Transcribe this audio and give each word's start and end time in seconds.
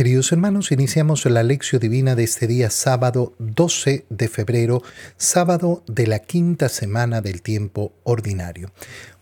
Queridos 0.00 0.32
hermanos, 0.32 0.72
iniciamos 0.72 1.26
la 1.26 1.42
lección 1.42 1.78
divina 1.78 2.14
de 2.14 2.24
este 2.24 2.46
día 2.46 2.70
sábado 2.70 3.34
12 3.38 4.06
de 4.08 4.28
febrero, 4.28 4.82
sábado 5.18 5.84
de 5.86 6.06
la 6.06 6.20
quinta 6.20 6.70
semana 6.70 7.20
del 7.20 7.42
tiempo 7.42 7.92
ordinario. 8.04 8.72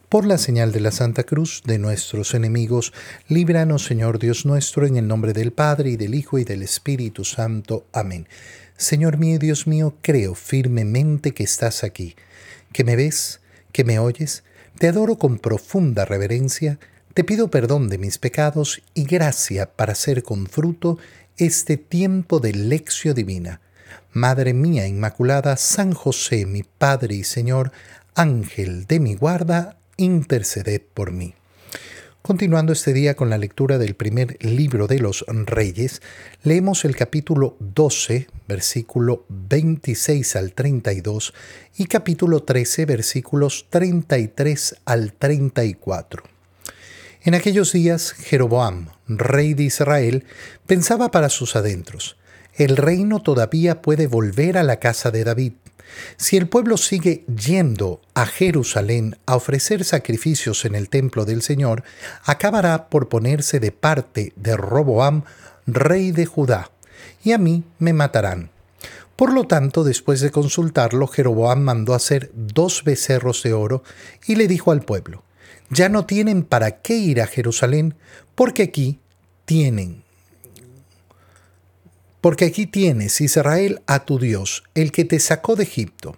Por 0.08 0.24
la 0.24 0.38
señal 0.38 0.70
de 0.70 0.78
la 0.78 0.92
Santa 0.92 1.24
Cruz 1.24 1.64
de 1.66 1.80
nuestros 1.80 2.32
enemigos, 2.32 2.92
líbranos 3.26 3.86
Señor 3.86 4.20
Dios 4.20 4.46
nuestro, 4.46 4.86
en 4.86 4.96
el 4.96 5.08
nombre 5.08 5.32
del 5.32 5.52
Padre 5.52 5.90
y 5.90 5.96
del 5.96 6.14
Hijo 6.14 6.38
y 6.38 6.44
del 6.44 6.62
Espíritu 6.62 7.24
Santo. 7.24 7.84
Amén. 7.92 8.28
Señor 8.76 9.18
mío 9.18 9.40
Dios 9.40 9.66
mío, 9.66 9.96
creo 10.00 10.36
firmemente 10.36 11.32
que 11.32 11.42
estás 11.42 11.82
aquí, 11.82 12.14
que 12.72 12.84
me 12.84 12.94
ves, 12.94 13.40
que 13.72 13.82
me 13.82 13.98
oyes, 13.98 14.44
te 14.78 14.86
adoro 14.86 15.18
con 15.18 15.40
profunda 15.40 16.04
reverencia, 16.04 16.78
te 17.18 17.24
pido 17.24 17.48
perdón 17.50 17.88
de 17.88 17.98
mis 17.98 18.16
pecados 18.16 18.80
y 18.94 19.02
gracia 19.02 19.72
para 19.74 19.90
hacer 19.90 20.22
con 20.22 20.46
fruto 20.46 20.98
este 21.36 21.76
tiempo 21.76 22.38
de 22.38 22.52
lección 22.52 23.12
divina. 23.16 23.60
Madre 24.12 24.54
mía 24.54 24.86
Inmaculada, 24.86 25.56
San 25.56 25.94
José, 25.94 26.46
mi 26.46 26.62
Padre 26.62 27.16
y 27.16 27.24
Señor, 27.24 27.72
Ángel 28.14 28.86
de 28.86 29.00
mi 29.00 29.16
guarda, 29.16 29.78
interceded 29.96 30.80
por 30.94 31.10
mí. 31.10 31.34
Continuando 32.22 32.72
este 32.72 32.92
día 32.92 33.16
con 33.16 33.30
la 33.30 33.38
lectura 33.38 33.78
del 33.78 33.96
primer 33.96 34.36
libro 34.38 34.86
de 34.86 35.00
los 35.00 35.24
Reyes, 35.26 36.00
leemos 36.44 36.84
el 36.84 36.94
capítulo 36.94 37.56
12, 37.58 38.28
versículo 38.46 39.24
26 39.28 40.36
al 40.36 40.52
32 40.52 41.34
y 41.78 41.86
capítulo 41.86 42.44
13, 42.44 42.86
versículos 42.86 43.66
33 43.70 44.76
al 44.84 45.14
34. 45.14 46.37
En 47.28 47.34
aquellos 47.34 47.74
días, 47.74 48.12
Jeroboam, 48.12 48.88
rey 49.06 49.52
de 49.52 49.64
Israel, 49.64 50.24
pensaba 50.66 51.10
para 51.10 51.28
sus 51.28 51.56
adentros, 51.56 52.16
el 52.54 52.78
reino 52.78 53.20
todavía 53.20 53.82
puede 53.82 54.06
volver 54.06 54.56
a 54.56 54.62
la 54.62 54.78
casa 54.78 55.10
de 55.10 55.24
David. 55.24 55.52
Si 56.16 56.38
el 56.38 56.48
pueblo 56.48 56.78
sigue 56.78 57.26
yendo 57.26 58.00
a 58.14 58.24
Jerusalén 58.24 59.18
a 59.26 59.36
ofrecer 59.36 59.84
sacrificios 59.84 60.64
en 60.64 60.74
el 60.74 60.88
templo 60.88 61.26
del 61.26 61.42
Señor, 61.42 61.84
acabará 62.24 62.88
por 62.88 63.10
ponerse 63.10 63.60
de 63.60 63.72
parte 63.72 64.32
de 64.36 64.56
Roboam, 64.56 65.24
rey 65.66 66.12
de 66.12 66.24
Judá, 66.24 66.70
y 67.22 67.32
a 67.32 67.38
mí 67.38 67.62
me 67.78 67.92
matarán. 67.92 68.48
Por 69.16 69.34
lo 69.34 69.44
tanto, 69.44 69.84
después 69.84 70.22
de 70.22 70.30
consultarlo, 70.30 71.06
Jeroboam 71.06 71.60
mandó 71.60 71.92
hacer 71.92 72.30
dos 72.32 72.84
becerros 72.84 73.42
de 73.42 73.52
oro 73.52 73.82
y 74.26 74.36
le 74.36 74.48
dijo 74.48 74.72
al 74.72 74.80
pueblo, 74.80 75.24
ya 75.70 75.88
no 75.88 76.06
tienen 76.06 76.42
para 76.44 76.80
qué 76.80 76.96
ir 76.96 77.20
a 77.20 77.26
Jerusalén, 77.26 77.94
porque 78.34 78.62
aquí 78.62 79.00
tienen. 79.44 80.02
Porque 82.20 82.46
aquí 82.46 82.66
tienes, 82.66 83.20
Israel, 83.20 83.80
a 83.86 84.04
tu 84.04 84.18
Dios, 84.18 84.64
el 84.74 84.92
que 84.92 85.04
te 85.04 85.20
sacó 85.20 85.56
de 85.56 85.64
Egipto. 85.64 86.16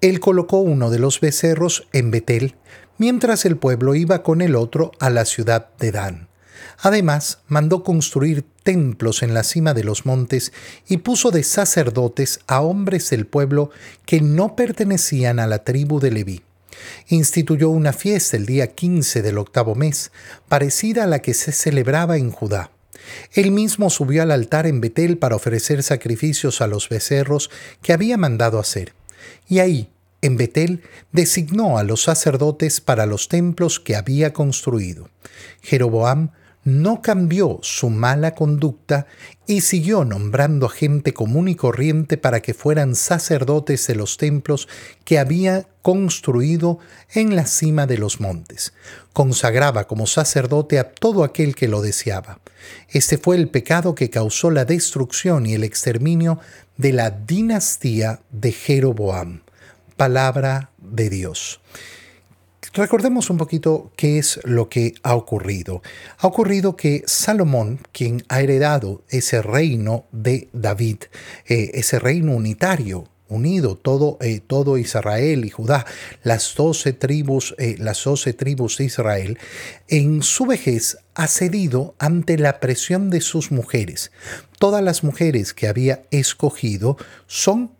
Él 0.00 0.20
colocó 0.20 0.58
uno 0.58 0.90
de 0.90 0.98
los 0.98 1.20
becerros 1.20 1.88
en 1.92 2.10
Betel, 2.10 2.56
mientras 2.98 3.44
el 3.44 3.56
pueblo 3.56 3.94
iba 3.94 4.22
con 4.22 4.42
el 4.42 4.56
otro 4.56 4.92
a 4.98 5.10
la 5.10 5.24
ciudad 5.24 5.68
de 5.78 5.92
Dan. 5.92 6.28
Además, 6.78 7.38
mandó 7.46 7.84
construir 7.84 8.44
templos 8.62 9.22
en 9.22 9.34
la 9.34 9.44
cima 9.44 9.72
de 9.74 9.84
los 9.84 10.04
montes 10.04 10.52
y 10.88 10.98
puso 10.98 11.30
de 11.30 11.44
sacerdotes 11.44 12.40
a 12.46 12.60
hombres 12.60 13.08
del 13.10 13.26
pueblo 13.26 13.70
que 14.04 14.20
no 14.20 14.56
pertenecían 14.56 15.38
a 15.38 15.46
la 15.46 15.64
tribu 15.64 16.00
de 16.00 16.10
Leví 16.10 16.42
instituyó 17.08 17.70
una 17.70 17.92
fiesta 17.92 18.36
el 18.36 18.46
día 18.46 18.68
15 18.68 19.22
del 19.22 19.38
octavo 19.38 19.74
mes, 19.74 20.12
parecida 20.48 21.04
a 21.04 21.06
la 21.06 21.20
que 21.20 21.34
se 21.34 21.52
celebraba 21.52 22.16
en 22.16 22.30
Judá. 22.30 22.70
Él 23.32 23.50
mismo 23.50 23.90
subió 23.90 24.22
al 24.22 24.30
altar 24.30 24.66
en 24.66 24.80
Betel 24.80 25.18
para 25.18 25.36
ofrecer 25.36 25.82
sacrificios 25.82 26.60
a 26.60 26.66
los 26.66 26.88
becerros 26.88 27.50
que 27.82 27.92
había 27.92 28.16
mandado 28.16 28.58
hacer. 28.58 28.94
Y 29.48 29.58
ahí, 29.58 29.90
en 30.20 30.36
Betel, 30.36 30.82
designó 31.10 31.78
a 31.78 31.84
los 31.84 32.02
sacerdotes 32.02 32.80
para 32.80 33.06
los 33.06 33.28
templos 33.28 33.80
que 33.80 33.96
había 33.96 34.32
construido. 34.32 35.10
Jeroboam 35.62 36.30
no 36.64 37.02
cambió 37.02 37.58
su 37.62 37.90
mala 37.90 38.34
conducta 38.34 39.06
y 39.46 39.62
siguió 39.62 40.04
nombrando 40.04 40.66
a 40.66 40.70
gente 40.70 41.12
común 41.12 41.48
y 41.48 41.56
corriente 41.56 42.16
para 42.16 42.40
que 42.40 42.54
fueran 42.54 42.94
sacerdotes 42.94 43.86
de 43.88 43.96
los 43.96 44.16
templos 44.16 44.68
que 45.04 45.18
había 45.18 45.66
construido 45.82 46.78
en 47.12 47.34
la 47.34 47.46
cima 47.46 47.86
de 47.86 47.98
los 47.98 48.20
montes. 48.20 48.72
Consagraba 49.12 49.88
como 49.88 50.06
sacerdote 50.06 50.78
a 50.78 50.90
todo 50.92 51.24
aquel 51.24 51.56
que 51.56 51.68
lo 51.68 51.82
deseaba. 51.82 52.38
Este 52.88 53.18
fue 53.18 53.36
el 53.36 53.48
pecado 53.48 53.94
que 53.96 54.10
causó 54.10 54.50
la 54.50 54.64
destrucción 54.64 55.46
y 55.46 55.54
el 55.54 55.64
exterminio 55.64 56.38
de 56.76 56.92
la 56.92 57.10
dinastía 57.10 58.20
de 58.30 58.52
Jeroboam. 58.52 59.40
Palabra 59.96 60.70
de 60.78 61.10
Dios. 61.10 61.60
Recordemos 62.74 63.28
un 63.28 63.36
poquito 63.36 63.92
qué 63.96 64.16
es 64.16 64.40
lo 64.44 64.70
que 64.70 64.94
ha 65.02 65.14
ocurrido. 65.14 65.82
Ha 66.16 66.26
ocurrido 66.26 66.74
que 66.74 67.02
Salomón, 67.06 67.80
quien 67.92 68.24
ha 68.30 68.40
heredado 68.40 69.02
ese 69.10 69.42
reino 69.42 70.06
de 70.10 70.48
David, 70.54 70.96
eh, 71.46 71.72
ese 71.74 71.98
reino 71.98 72.32
unitario, 72.32 73.08
unido 73.28 73.76
todo, 73.76 74.16
eh, 74.22 74.40
todo 74.40 74.78
Israel 74.78 75.44
y 75.44 75.50
Judá, 75.50 75.84
las 76.22 76.54
doce 76.54 76.94
tribus, 76.94 77.54
eh, 77.58 77.76
las 77.78 78.02
doce 78.04 78.32
tribus 78.32 78.78
de 78.78 78.84
Israel, 78.84 79.38
en 79.88 80.22
su 80.22 80.46
vejez 80.46 80.96
ha 81.14 81.26
cedido 81.26 81.94
ante 81.98 82.38
la 82.38 82.58
presión 82.58 83.10
de 83.10 83.20
sus 83.20 83.52
mujeres. 83.52 84.12
Todas 84.58 84.82
las 84.82 85.04
mujeres 85.04 85.52
que 85.52 85.68
había 85.68 86.04
escogido 86.10 86.96
son, 87.26 87.72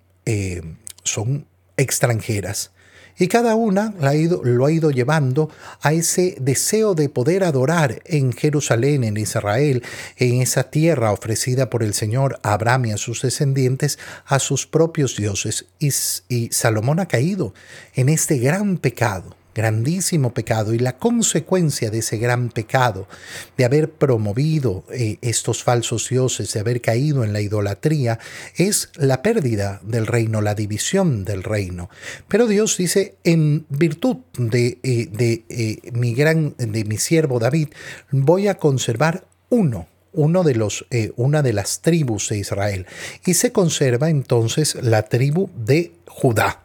son 1.03 1.47
extranjeras. 1.78 2.72
Y 3.18 3.28
cada 3.28 3.54
una 3.54 3.94
lo 3.98 4.66
ha 4.66 4.72
ido 4.72 4.90
llevando 4.90 5.50
a 5.80 5.92
ese 5.92 6.36
deseo 6.40 6.94
de 6.94 7.08
poder 7.08 7.44
adorar 7.44 8.02
en 8.04 8.32
Jerusalén, 8.32 9.04
en 9.04 9.16
Israel, 9.16 9.82
en 10.16 10.40
esa 10.40 10.70
tierra 10.70 11.12
ofrecida 11.12 11.70
por 11.70 11.82
el 11.82 11.94
Señor 11.94 12.38
a 12.42 12.54
Abraham 12.54 12.86
y 12.86 12.92
a 12.92 12.96
sus 12.96 13.22
descendientes, 13.22 13.98
a 14.26 14.38
sus 14.38 14.66
propios 14.66 15.16
dioses. 15.16 15.66
y 15.78 16.48
Salomón 16.50 17.00
ha 17.00 17.06
caído 17.06 17.54
en 17.94 18.08
este 18.08 18.38
gran 18.38 18.78
pecado 18.78 19.41
grandísimo 19.54 20.32
pecado 20.32 20.74
y 20.74 20.78
la 20.78 20.96
consecuencia 20.96 21.90
de 21.90 21.98
ese 21.98 22.18
gran 22.18 22.48
pecado, 22.50 23.08
de 23.56 23.64
haber 23.64 23.90
promovido 23.90 24.84
eh, 24.90 25.18
estos 25.22 25.62
falsos 25.62 26.08
dioses, 26.08 26.52
de 26.52 26.60
haber 26.60 26.80
caído 26.80 27.24
en 27.24 27.32
la 27.32 27.40
idolatría, 27.40 28.18
es 28.56 28.91
la 28.96 29.22
pérdida 29.22 29.80
del 29.82 30.06
reino, 30.06 30.41
la 30.41 30.54
división 30.54 31.24
del 31.24 31.42
reino. 31.42 31.91
Pero 32.28 32.46
Dios 32.46 32.76
dice, 32.76 33.16
en 33.24 33.66
virtud 33.68 34.18
de, 34.36 34.78
eh, 34.82 35.08
de 35.10 35.44
eh, 35.48 35.92
mi 35.92 36.14
gran, 36.14 36.54
de 36.58 36.84
mi 36.84 36.98
siervo 36.98 37.38
David, 37.38 37.68
voy 38.10 38.48
a 38.48 38.58
conservar 38.58 39.26
uno 39.48 39.88
uno 40.14 40.42
de 40.42 40.54
los, 40.54 40.84
una 41.16 41.41
de 41.41 41.54
las 41.54 41.80
tribus 41.80 42.28
de 42.28 42.36
Israel. 42.36 42.84
Y 43.24 43.32
se 43.32 43.50
conserva 43.50 44.10
entonces 44.10 44.74
la 44.74 45.04
tribu 45.04 45.48
de 45.56 45.92
Judá 46.06 46.62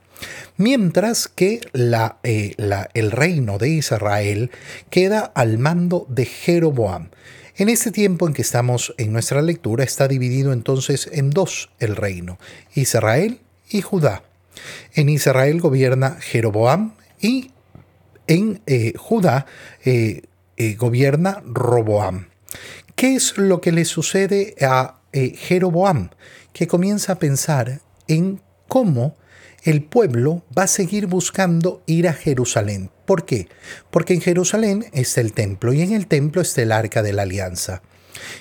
mientras 0.58 1.28
que 1.28 1.62
eh, 2.24 2.56
el 2.94 3.12
reino 3.12 3.58
de 3.58 3.70
Israel 3.70 4.52
queda 4.90 5.32
al 5.36 5.58
mando 5.58 6.06
de 6.10 6.26
Jeroboam. 6.26 7.10
En 7.56 7.70
este 7.70 7.92
tiempo 7.92 8.28
en 8.28 8.34
que 8.34 8.42
estamos 8.42 8.94
en 8.98 9.14
nuestra 9.14 9.42
lectura 9.42 9.84
está 9.84 10.08
dividido 10.08 10.54
entonces 10.54 11.10
en 11.12 11.32
dos 11.32 11.70
el 11.80 11.96
reino, 11.96 12.38
Israel 12.76 13.40
y 13.70 13.82
Judá. 13.82 14.24
En 14.94 15.10
Israel 15.10 15.62
gobierna 15.62 16.18
Jeroboam 16.20 16.94
y 17.20 17.52
en 18.28 18.62
eh, 18.66 18.94
Judá 18.98 19.46
eh, 19.86 20.24
gobierna 20.78 21.42
Roboam. 21.46 22.28
¿Qué 22.96 23.16
es 23.16 23.38
lo 23.38 23.62
que 23.62 23.72
le 23.72 23.86
sucede 23.86 24.56
a 24.62 25.00
Jeroboam? 25.14 26.10
Que 26.52 26.68
comienza 26.68 27.14
a 27.14 27.20
pensar 27.20 27.82
en 28.08 28.42
cómo 28.68 29.16
el 29.68 29.84
pueblo 29.84 30.46
va 30.58 30.64
a 30.64 30.68
seguir 30.68 31.08
buscando 31.08 31.84
ir 31.88 32.08
a 32.08 32.14
Jerusalén. 32.14 32.90
¿Por 33.06 33.26
qué? 33.26 33.50
Porque 33.92 34.14
en 34.14 34.22
Jerusalén 34.22 34.86
está 34.94 35.20
el 35.20 35.34
templo 35.34 35.74
y 35.74 35.82
en 35.82 35.92
el 35.92 36.08
templo 36.08 36.42
está 36.42 36.62
el 36.62 36.72
arca 36.72 37.04
de 37.04 37.12
la 37.12 37.24
alianza. 37.24 37.82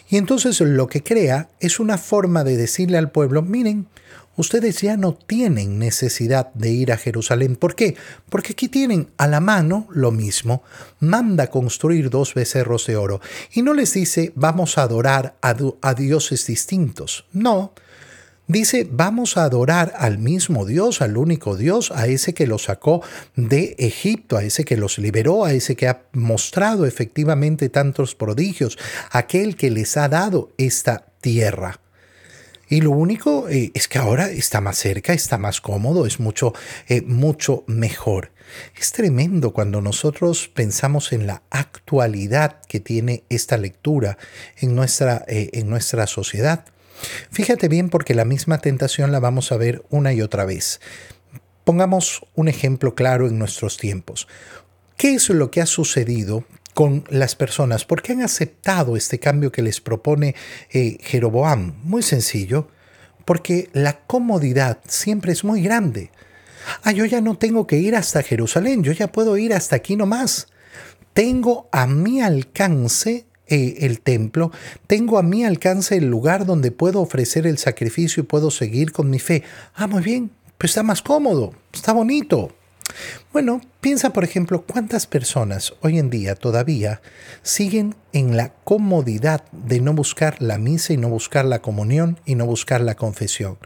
Y 0.09 0.19
entonces 0.19 0.61
lo 0.61 0.87
que 0.87 1.03
crea 1.03 1.49
es 1.59 1.81
una 1.81 1.99
forma 1.99 2.45
de 2.45 2.57
decirle 2.57 2.97
al 2.97 3.11
pueblo, 3.11 3.43
miren, 3.43 3.89
ustedes 4.37 4.81
ya 4.83 4.97
no 4.97 5.15
tienen 5.15 5.81
necesidad 5.81 6.53
de 6.55 6.71
ir 6.71 6.93
a 6.93 6.97
Jerusalén. 6.97 7.57
¿Por 7.57 7.75
qué? 7.75 7.97
Porque 8.29 8.53
aquí 8.53 8.69
tienen 8.69 9.09
a 9.17 9.27
la 9.27 9.41
mano 9.41 9.89
lo 9.91 10.13
mismo. 10.13 10.63
Manda 11.01 11.51
construir 11.51 12.09
dos 12.09 12.35
becerros 12.35 12.87
de 12.87 12.95
oro. 12.95 13.21
Y 13.53 13.63
no 13.63 13.75
les 13.75 13.95
dice, 13.95 14.31
vamos 14.37 14.79
a 14.79 14.83
adorar 14.83 15.35
a, 15.43 15.57
a 15.83 15.95
dioses 15.95 16.47
distintos. 16.47 17.25
No, 17.33 17.73
Dice, 18.49 18.87
vamos 18.89 19.37
a 19.37 19.43
adorar 19.43 19.93
al 19.97 20.19
mismo 20.19 20.67
Dios, 20.67 21.03
al 21.03 21.17
único 21.17 21.57
Dios, 21.57 21.91
a 21.91 22.07
ese 22.07 22.33
que 22.33 22.47
los 22.47 22.65
sacó 22.65 23.03
de 23.35 23.75
Egipto, 23.79 24.37
a 24.37 24.45
ese 24.45 24.65
que 24.65 24.77
los 24.77 24.99
liberó, 24.99 25.45
a 25.45 25.53
ese 25.53 25.75
que 25.75 25.89
ha 25.89 26.03
mostrado 26.13 26.87
efectivamente 26.87 27.69
tantos 27.71 28.15
prodigios, 28.15 28.79
aquel 29.11 29.57
que 29.57 29.71
les 29.71 29.97
ha 29.97 30.09
dado 30.09 30.53
esta 30.59 31.07
tierra. 31.21 31.81
Y 32.69 32.83
lo 32.83 32.93
único 32.93 33.49
eh, 33.49 33.73
es 33.75 33.89
que 33.89 33.99
ahora 33.99 34.31
está 34.31 34.61
más 34.61 34.79
cerca, 34.79 35.13
está 35.13 35.39
más 35.39 35.61
cómodo, 35.61 36.07
es 36.07 36.21
mucho, 36.21 36.53
eh, 36.89 37.03
mucho 37.03 37.65
mejor. 37.67 38.31
Es 38.79 38.93
tremendo 38.93 39.53
cuando 39.53 39.81
nosotros 39.81 40.49
pensamos 40.53 41.13
en 41.13 41.27
la 41.27 41.43
actualidad 41.51 42.61
que 42.69 42.79
tiene 42.79 43.25
esta 43.29 43.57
lectura 43.57 44.19
en 44.59 44.77
nuestra, 44.77 45.25
eh, 45.27 45.51
en 45.53 45.69
nuestra 45.69 46.07
sociedad. 46.07 46.65
Fíjate 47.31 47.69
bien 47.69 47.89
porque 47.91 48.15
la 48.15 48.25
misma 48.25 48.59
tentación 48.59 49.13
la 49.13 49.21
vamos 49.21 49.53
a 49.53 49.57
ver 49.57 49.85
una 49.91 50.13
y 50.13 50.23
otra 50.23 50.45
vez. 50.45 50.81
Pongamos 51.65 52.23
un 52.35 52.49
ejemplo 52.49 52.95
claro 52.95 53.27
en 53.27 53.39
nuestros 53.39 53.77
tiempos. 53.77 54.29
¿Qué 54.97 55.15
es 55.15 55.29
lo 55.29 55.51
que 55.51 55.61
ha 55.61 55.67
sucedido 55.67 56.45
con 56.75 57.05
las 57.11 57.35
personas? 57.35 57.85
¿Por 57.85 58.03
qué 58.03 58.13
han 58.13 58.23
aceptado 58.23 58.97
este 58.97 59.19
cambio 59.19 59.53
que 59.53 59.63
les 59.63 59.81
propone 59.81 60.35
eh, 60.71 60.99
Jeroboam? 61.03 61.75
Muy 61.83 62.03
sencillo, 62.03 62.69
porque 63.25 63.69
la 63.73 63.99
comodidad 64.07 64.79
siempre 64.87 65.33
es 65.33 65.45
muy 65.45 65.61
grande. 65.61 66.13
Ah, 66.83 66.93
yo 66.93 67.05
ya 67.05 67.21
no 67.21 67.37
tengo 67.37 67.67
que 67.67 67.79
ir 67.79 67.95
hasta 67.95 68.23
Jerusalén, 68.23 68.83
yo 68.83 68.93
ya 68.93 69.13
puedo 69.13 69.37
ir 69.37 69.53
hasta 69.53 69.77
aquí 69.77 69.97
nomás. 69.97 70.49
Tengo 71.13 71.69
a 71.73 71.87
mi 71.87 72.23
alcance 72.23 73.26
eh, 73.49 73.77
el 73.81 74.01
templo, 74.01 74.51
tengo 74.87 75.19
a 75.19 75.23
mi 75.23 75.45
alcance 75.45 75.97
el 75.97 76.07
lugar 76.07 76.47
donde 76.47 76.73
puedo 76.73 77.01
ofrecer 77.01 77.47
el 77.47 77.59
sacrificio 77.59 78.23
y 78.23 78.27
puedo 78.27 78.51
seguir 78.51 78.93
con 78.93 79.11
mi 79.11 79.19
fe. 79.19 79.43
Ah, 79.75 79.87
muy 79.87 80.03
bien, 80.03 80.31
pues 80.59 80.73
está 80.73 80.83
más 80.83 81.03
cómodo, 81.03 81.53
está 81.73 81.93
bonito. 81.93 82.53
Bueno, 83.33 83.61
piensa 83.81 84.13
por 84.13 84.25
ejemplo 84.25 84.63
cuántas 84.63 85.07
personas 85.07 85.75
hoy 85.83 85.99
en 85.99 86.11
día 86.11 86.35
todavía 86.35 87.01
siguen 87.43 87.95
en 88.13 88.37
la 88.37 88.53
comodidad 88.65 89.45
de 89.53 89.81
no 89.81 89.93
buscar 89.93 90.41
la 90.41 90.59
misa 90.59 90.93
y 90.93 90.97
no 90.97 91.09
buscar 91.09 91.45
la 91.45 91.61
comunión 91.61 92.19
y 92.25 92.35
no 92.35 92.47
buscar 92.47 92.81
la 92.81 92.95
confesión. 92.95 93.59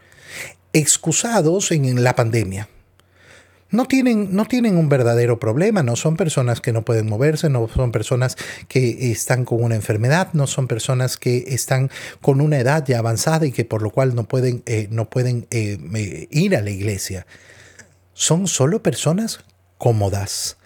Excusados 0.73 1.71
en 1.71 2.03
la 2.03 2.15
pandemia, 2.15 2.69
no 3.71 3.85
tienen, 3.85 4.35
no 4.35 4.45
tienen 4.45 4.77
un 4.77 4.89
verdadero 4.89 5.39
problema, 5.39 5.81
no 5.81 5.95
son 5.95 6.17
personas 6.17 6.59
que 6.59 6.73
no 6.73 6.83
pueden 6.83 7.07
moverse, 7.07 7.49
no 7.49 7.67
son 7.69 7.91
personas 7.91 8.35
que 8.67 9.11
están 9.11 9.45
con 9.45 9.63
una 9.63 9.75
enfermedad, 9.75 10.29
no 10.33 10.45
son 10.45 10.67
personas 10.67 11.17
que 11.17 11.45
están 11.47 11.89
con 12.21 12.41
una 12.41 12.59
edad 12.59 12.85
ya 12.85 12.99
avanzada 12.99 13.45
y 13.45 13.51
que 13.51 13.63
por 13.65 13.81
lo 13.81 13.89
cual 13.89 14.13
no 14.13 14.25
pueden, 14.25 14.61
eh, 14.65 14.87
no 14.91 15.09
pueden 15.09 15.47
eh, 15.51 16.27
ir 16.29 16.55
a 16.55 16.61
la 16.61 16.69
iglesia. 16.69 17.25
Son 18.13 18.47
solo 18.47 18.83
personas 18.83 19.39
cómodas. 19.77 20.57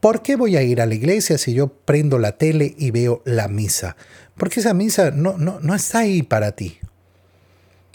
¿Por 0.00 0.22
qué 0.22 0.34
voy 0.34 0.56
a 0.56 0.62
ir 0.62 0.80
a 0.80 0.86
la 0.86 0.94
iglesia 0.94 1.38
si 1.38 1.54
yo 1.54 1.68
prendo 1.68 2.18
la 2.18 2.32
tele 2.32 2.74
y 2.76 2.90
veo 2.90 3.22
la 3.24 3.46
misa? 3.46 3.96
Porque 4.36 4.58
esa 4.58 4.74
misa 4.74 5.12
no, 5.12 5.38
no, 5.38 5.60
no 5.60 5.76
está 5.76 6.00
ahí 6.00 6.24
para 6.24 6.52
ti. 6.52 6.78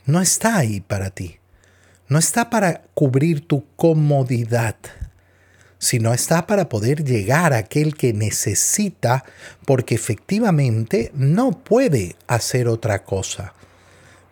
No 0.05 0.21
está 0.21 0.57
ahí 0.57 0.79
para 0.79 1.09
ti 1.09 1.36
no 2.07 2.19
está 2.19 2.50
para 2.50 2.83
cubrir 2.94 3.48
tu 3.48 3.65
comodidad, 3.75 4.75
sino 5.80 6.13
está 6.13 6.48
para 6.48 6.69
poder 6.69 7.04
llegar 7.04 7.54
a 7.54 7.57
aquel 7.57 7.95
que 7.95 8.13
necesita 8.13 9.25
porque 9.65 9.95
efectivamente 9.95 11.12
no 11.13 11.51
puede 11.51 12.15
hacer 12.27 12.68
otra 12.68 13.04
cosa. 13.04 13.54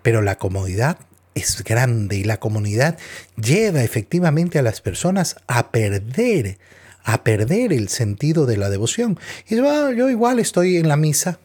Pero 0.01 0.21
la 0.21 0.37
comodidad 0.37 0.97
es 1.35 1.63
grande 1.63 2.15
y 2.15 2.23
la 2.23 2.39
comunidad 2.39 2.97
lleva 3.35 3.83
efectivamente 3.83 4.57
a 4.57 4.63
las 4.63 4.81
personas 4.81 5.35
a 5.47 5.71
perder, 5.71 6.57
a 7.03 7.23
perder 7.23 7.73
el 7.73 7.89
sentido 7.89 8.45
de 8.45 8.57
la 8.57 8.69
devoción. 8.69 9.19
Y 9.47 9.55
yo 9.57 10.09
igual 10.09 10.39
estoy 10.39 10.77
en 10.77 10.87
la 10.87 10.95
misa, 10.95 11.39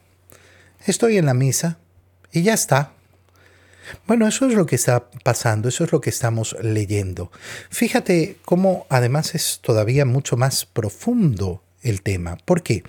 estoy 0.87 1.19
en 1.19 1.27
la 1.27 1.35
misa 1.35 1.79
y 2.33 2.43
ya 2.43 2.55
está. 2.55 2.93
Bueno, 4.07 4.27
eso 4.27 4.47
es 4.47 4.55
lo 4.55 4.67
que 4.67 4.77
está 4.77 5.11
pasando, 5.25 5.69
eso 5.69 5.85
es 5.85 5.93
lo 5.93 6.01
que 6.01 6.11
estamos 6.11 6.57
leyendo. 6.63 7.31
Fíjate 7.71 8.37
cómo 8.45 8.87
además 8.89 9.35
es 9.35 9.61
todavía 9.63 10.05
mucho 10.05 10.37
más 10.37 10.67
profundo 10.67 11.63
el 11.83 12.03
tema. 12.03 12.37
¿Por 12.45 12.63
qué? 12.63 12.83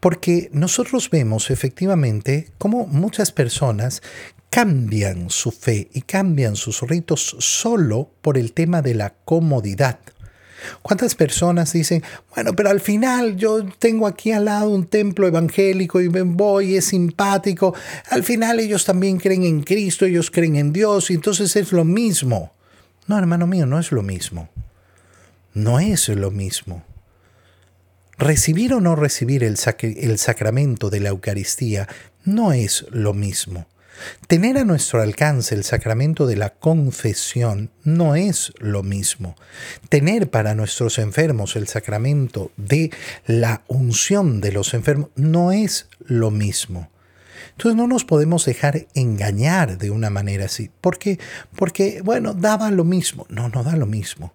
Porque 0.00 0.48
nosotros 0.52 1.10
vemos 1.10 1.50
efectivamente 1.50 2.50
cómo 2.58 2.86
muchas 2.86 3.32
personas 3.32 4.02
cambian 4.50 5.28
su 5.30 5.50
fe 5.50 5.88
y 5.92 6.02
cambian 6.02 6.56
sus 6.56 6.80
ritos 6.82 7.36
solo 7.40 8.10
por 8.22 8.38
el 8.38 8.52
tema 8.52 8.80
de 8.82 8.94
la 8.94 9.14
comodidad. 9.24 9.98
¿Cuántas 10.82 11.14
personas 11.14 11.72
dicen, 11.72 12.02
bueno, 12.34 12.54
pero 12.54 12.70
al 12.70 12.80
final 12.80 13.36
yo 13.36 13.64
tengo 13.78 14.06
aquí 14.06 14.32
al 14.32 14.46
lado 14.46 14.70
un 14.70 14.86
templo 14.86 15.26
evangélico 15.26 16.00
y 16.00 16.08
me 16.08 16.22
voy, 16.22 16.76
es 16.76 16.86
simpático, 16.86 17.74
al 18.10 18.22
final 18.22 18.60
ellos 18.60 18.84
también 18.84 19.18
creen 19.18 19.44
en 19.44 19.62
Cristo, 19.62 20.04
ellos 20.04 20.30
creen 20.30 20.56
en 20.56 20.72
Dios, 20.72 21.10
y 21.10 21.14
entonces 21.14 21.54
es 21.56 21.72
lo 21.72 21.84
mismo? 21.84 22.52
No, 23.06 23.18
hermano 23.18 23.46
mío, 23.46 23.66
no 23.66 23.78
es 23.78 23.92
lo 23.92 24.02
mismo. 24.02 24.48
No 25.54 25.80
es 25.80 26.08
lo 26.08 26.30
mismo. 26.30 26.84
Recibir 28.18 28.74
o 28.74 28.80
no 28.80 28.96
recibir 28.96 29.44
el, 29.44 29.56
el 29.80 30.18
sacramento 30.18 30.90
de 30.90 31.00
la 31.00 31.10
Eucaristía 31.10 31.88
no 32.24 32.52
es 32.52 32.86
lo 32.90 33.14
mismo. 33.14 33.66
Tener 34.28 34.58
a 34.58 34.64
nuestro 34.64 35.02
alcance 35.02 35.54
el 35.54 35.64
sacramento 35.64 36.26
de 36.26 36.36
la 36.36 36.50
confesión 36.50 37.70
no 37.84 38.14
es 38.14 38.52
lo 38.58 38.82
mismo. 38.82 39.36
Tener 39.88 40.30
para 40.30 40.54
nuestros 40.54 40.98
enfermos 40.98 41.56
el 41.56 41.68
sacramento 41.68 42.50
de 42.56 42.90
la 43.26 43.62
unción 43.68 44.40
de 44.40 44.52
los 44.52 44.74
enfermos 44.74 45.10
no 45.16 45.52
es 45.52 45.88
lo 46.00 46.30
mismo. 46.30 46.90
Entonces 47.52 47.76
no 47.76 47.86
nos 47.86 48.04
podemos 48.04 48.44
dejar 48.44 48.86
engañar 48.94 49.78
de 49.78 49.90
una 49.90 50.10
manera 50.10 50.46
así. 50.46 50.70
¿Por 50.80 50.98
qué? 50.98 51.18
Porque, 51.54 52.02
bueno, 52.04 52.34
daba 52.34 52.70
lo 52.70 52.84
mismo. 52.84 53.26
No, 53.30 53.48
no 53.48 53.62
da 53.64 53.76
lo 53.76 53.86
mismo. 53.86 54.34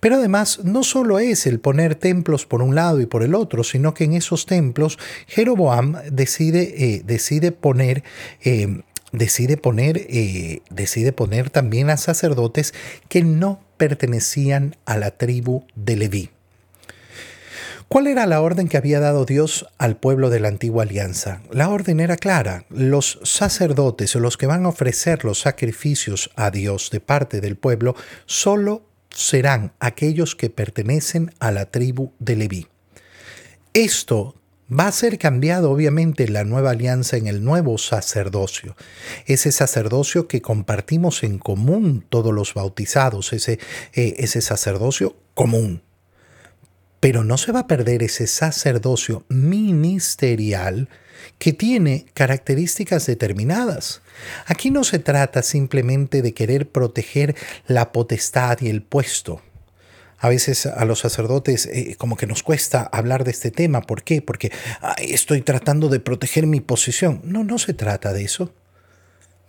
Pero 0.00 0.16
además 0.16 0.60
no 0.64 0.84
solo 0.84 1.18
es 1.18 1.46
el 1.46 1.58
poner 1.58 1.94
templos 1.94 2.46
por 2.46 2.62
un 2.62 2.74
lado 2.74 3.00
y 3.00 3.06
por 3.06 3.22
el 3.22 3.34
otro, 3.34 3.64
sino 3.64 3.94
que 3.94 4.04
en 4.04 4.12
esos 4.14 4.46
templos 4.46 4.98
Jeroboam 5.26 5.96
decide, 6.10 6.74
eh, 6.76 7.02
decide 7.04 7.52
poner 7.52 8.04
eh, 8.42 8.82
decide 9.12 9.56
poner, 9.56 10.06
eh, 10.08 10.62
decide 10.70 11.12
poner 11.12 11.50
también 11.50 11.90
a 11.90 11.96
sacerdotes 11.96 12.74
que 13.08 13.22
no 13.22 13.60
pertenecían 13.76 14.76
a 14.84 14.96
la 14.96 15.12
tribu 15.12 15.64
de 15.74 15.96
Leví. 15.96 16.30
¿Cuál 17.92 18.06
era 18.06 18.24
la 18.24 18.40
orden 18.40 18.68
que 18.68 18.78
había 18.78 19.00
dado 19.00 19.26
Dios 19.26 19.66
al 19.76 19.98
pueblo 19.98 20.30
de 20.30 20.40
la 20.40 20.48
antigua 20.48 20.84
alianza? 20.84 21.42
La 21.50 21.68
orden 21.68 22.00
era 22.00 22.16
clara. 22.16 22.64
Los 22.70 23.20
sacerdotes, 23.22 24.14
los 24.14 24.38
que 24.38 24.46
van 24.46 24.64
a 24.64 24.70
ofrecer 24.70 25.26
los 25.26 25.40
sacrificios 25.40 26.30
a 26.34 26.50
Dios 26.50 26.88
de 26.90 27.00
parte 27.00 27.42
del 27.42 27.56
pueblo, 27.56 27.94
solo 28.24 28.86
serán 29.10 29.72
aquellos 29.78 30.34
que 30.34 30.48
pertenecen 30.48 31.34
a 31.38 31.50
la 31.50 31.66
tribu 31.66 32.12
de 32.18 32.36
Leví. 32.36 32.66
Esto 33.74 34.36
va 34.72 34.86
a 34.86 34.92
ser 34.92 35.18
cambiado 35.18 35.70
obviamente 35.70 36.28
la 36.28 36.44
nueva 36.44 36.70
alianza 36.70 37.16
en 37.16 37.26
el 37.26 37.44
nuevo 37.44 37.78
sacerdocio. 37.78 38.76
Ese 39.26 39.52
sacerdocio 39.52 40.28
que 40.28 40.40
compartimos 40.40 41.22
en 41.22 41.38
común 41.38 42.04
todos 42.08 42.32
los 42.32 42.54
bautizados, 42.54 43.32
ese, 43.32 43.58
eh, 43.92 44.14
ese 44.18 44.40
sacerdocio 44.40 45.16
común. 45.34 45.82
Pero 47.00 47.24
no 47.24 47.36
se 47.36 47.52
va 47.52 47.60
a 47.60 47.66
perder 47.66 48.02
ese 48.02 48.26
sacerdocio 48.26 49.24
ministerial 49.28 50.88
que 51.38 51.52
tiene 51.52 52.06
características 52.14 53.06
determinadas. 53.06 54.02
Aquí 54.46 54.70
no 54.70 54.84
se 54.84 54.98
trata 54.98 55.42
simplemente 55.42 56.22
de 56.22 56.32
querer 56.32 56.70
proteger 56.70 57.34
la 57.66 57.92
potestad 57.92 58.60
y 58.60 58.68
el 58.68 58.82
puesto 58.82 59.42
a 60.22 60.28
veces 60.28 60.66
a 60.66 60.84
los 60.84 61.00
sacerdotes 61.00 61.66
eh, 61.66 61.96
como 61.98 62.16
que 62.16 62.28
nos 62.28 62.44
cuesta 62.44 62.88
hablar 62.92 63.24
de 63.24 63.32
este 63.32 63.50
tema. 63.50 63.82
¿Por 63.82 64.04
qué? 64.04 64.22
Porque 64.22 64.52
estoy 64.98 65.42
tratando 65.42 65.88
de 65.88 65.98
proteger 65.98 66.46
mi 66.46 66.60
posición. 66.60 67.20
No, 67.24 67.42
no 67.42 67.58
se 67.58 67.74
trata 67.74 68.12
de 68.12 68.22
eso. 68.22 68.54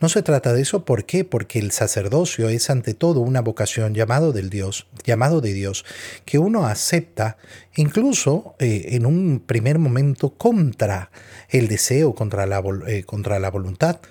No 0.01 0.10
se 0.10 0.24
trata 0.24 0.51
de 0.51 0.63
eso, 0.63 0.84
¿por 0.84 1.06
qué? 1.06 1.24
Porque 1.24 1.60
el 1.60 1.72
sacerdocio 1.72 2.50
es 2.50 2.72
ante 2.72 2.96
todo 2.96 3.22
una 3.22 3.39
vocación 3.39 3.94
llamado 3.94 4.34
del 4.34 4.50
Dios, 4.50 4.88
llamado 5.06 5.42
de 5.42 5.53
Dios, 5.53 5.86
que 6.25 6.39
uno 6.39 6.65
acepta 6.65 7.38
incluso 7.75 8.56
eh, 8.58 8.88
en 8.89 9.06
un 9.06 9.44
primer 9.46 9.77
momento 9.77 10.32
contra 10.32 11.12
el 11.50 11.68
deseo, 11.68 12.15
contra 12.15 12.48
la, 12.48 12.63
eh, 12.88 13.03
contra 13.03 13.39
la 13.39 13.51
voluntad. 13.51 14.01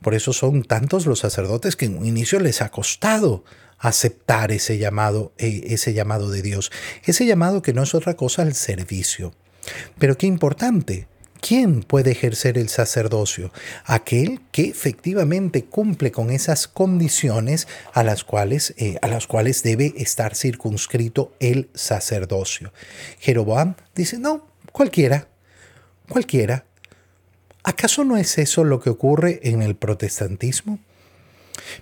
Por 0.00 0.14
eso 0.14 0.32
son 0.32 0.62
tantos 0.62 1.04
los 1.04 1.18
sacerdotes 1.18 1.74
que 1.74 1.86
en 1.86 1.98
un 1.98 2.06
inicio 2.06 2.38
les 2.38 2.62
ha 2.62 2.70
costado 2.70 3.44
aceptar 3.82 4.52
ese 4.52 4.78
llamado, 4.78 5.32
eh, 5.36 5.64
ese 5.66 5.92
llamado 5.92 6.30
de 6.30 6.40
Dios, 6.40 6.72
ese 7.04 7.26
llamado 7.26 7.60
que 7.60 7.74
no 7.74 7.82
es 7.82 7.94
otra 7.94 8.14
cosa 8.14 8.42
el 8.42 8.54
servicio. 8.54 9.34
Pero 9.98 10.16
qué 10.16 10.26
importante 10.26 11.06
¿Quién 11.42 11.82
puede 11.82 12.12
ejercer 12.12 12.56
el 12.56 12.68
sacerdocio? 12.68 13.52
Aquel 13.84 14.40
que 14.52 14.68
efectivamente 14.68 15.64
cumple 15.64 16.12
con 16.12 16.30
esas 16.30 16.68
condiciones 16.68 17.66
a 17.92 18.04
las 18.04 18.22
cuales, 18.22 18.74
eh, 18.76 18.96
a 19.02 19.08
las 19.08 19.26
cuales 19.26 19.64
debe 19.64 19.92
estar 19.96 20.36
circunscrito 20.36 21.34
el 21.40 21.68
sacerdocio. 21.74 22.72
Jeroboam 23.18 23.74
dice, 23.96 24.20
no, 24.20 24.46
cualquiera, 24.70 25.26
cualquiera. 26.08 26.64
¿Acaso 27.64 28.04
no 28.04 28.16
es 28.16 28.38
eso 28.38 28.62
lo 28.62 28.78
que 28.78 28.90
ocurre 28.90 29.40
en 29.42 29.62
el 29.62 29.74
protestantismo? 29.74 30.78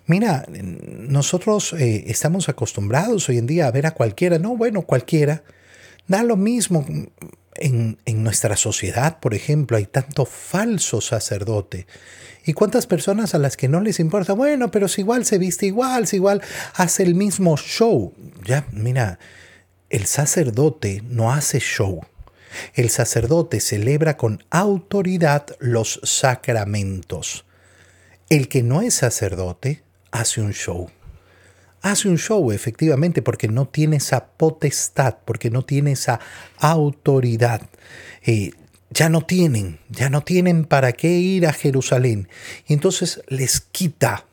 Mira, 0.07 0.47
nosotros 0.49 1.73
eh, 1.73 2.05
estamos 2.07 2.49
acostumbrados 2.49 3.29
hoy 3.29 3.39
en 3.39 3.47
día 3.47 3.67
a 3.67 3.71
ver 3.71 3.87
a 3.87 3.93
cualquiera, 3.93 4.39
no, 4.39 4.57
bueno, 4.57 4.83
cualquiera. 4.83 5.43
Da 6.07 6.23
lo 6.23 6.37
mismo 6.37 6.85
en, 7.55 7.99
nuestra 8.23 8.57
sociedad, 8.57 9.21
por 9.21 9.35
ejemplo, 9.35 9.77
hay 9.77 9.87
tanto 9.87 10.25
falso 10.25 11.01
sacerdote. 11.01 11.87
¿Y 12.45 12.53
cuántas 12.55 12.87
personas 12.87 13.35
a 13.35 13.39
las 13.39 13.57
que 13.57 13.69
no 13.69 13.81
les 13.81 14.01
importa? 14.01 14.33
Bueno, 14.33 14.71
pero 14.71 14.89
si 14.89 15.03
igual 15.03 15.25
se 15.25 15.39
viste 15.39 15.67
igual, 15.67 16.07
si 16.07 16.17
igual 16.17 16.43
hace 16.75 17.03
el 17.03 17.15
mismo 17.15 17.57
show. 17.57 18.15
Ya, 18.45 18.67
mira, 18.73 19.19
el 19.91 20.07
sacerdote 20.07 21.03
no 21.07 21.33
hace 21.33 21.61
show. 21.61 22.01
El 22.75 22.91
sacerdote 22.91 23.61
celebra 23.61 24.17
con 24.17 24.43
autoridad 24.51 25.47
los 25.61 26.01
sacramentos. 26.03 27.45
El 28.31 28.49
que 28.49 28.63
no 28.63 28.81
es 28.81 28.95
sacerdote 28.95 29.83
hace 30.11 30.41
un 30.41 30.55
show 30.55 30.89
hace 31.83 32.09
un 32.09 32.19
show, 32.19 32.53
efectivamente, 32.53 33.23
porque 33.23 33.49
no 33.49 33.67
tiene 33.67 33.97
esa 33.97 34.27
potestad, 34.27 35.17
porque 35.25 35.51
no 35.51 35.63
tiene 35.63 35.93
esa 35.93 36.21
autoridad. 36.59 37.63
Eh, 38.23 38.53
ya 38.91 39.09
no 39.09 39.23
tienen, 39.23 39.79
ya 39.89 40.11
no 40.11 40.23
tienen 40.23 40.65
para 40.65 40.93
qué 40.93 41.09
ir 41.09 41.47
a 41.47 41.53
Jerusalén. 41.53 42.29
Y 42.67 42.75
entonces 42.75 43.23
les 43.29 43.61
quita 43.61 44.27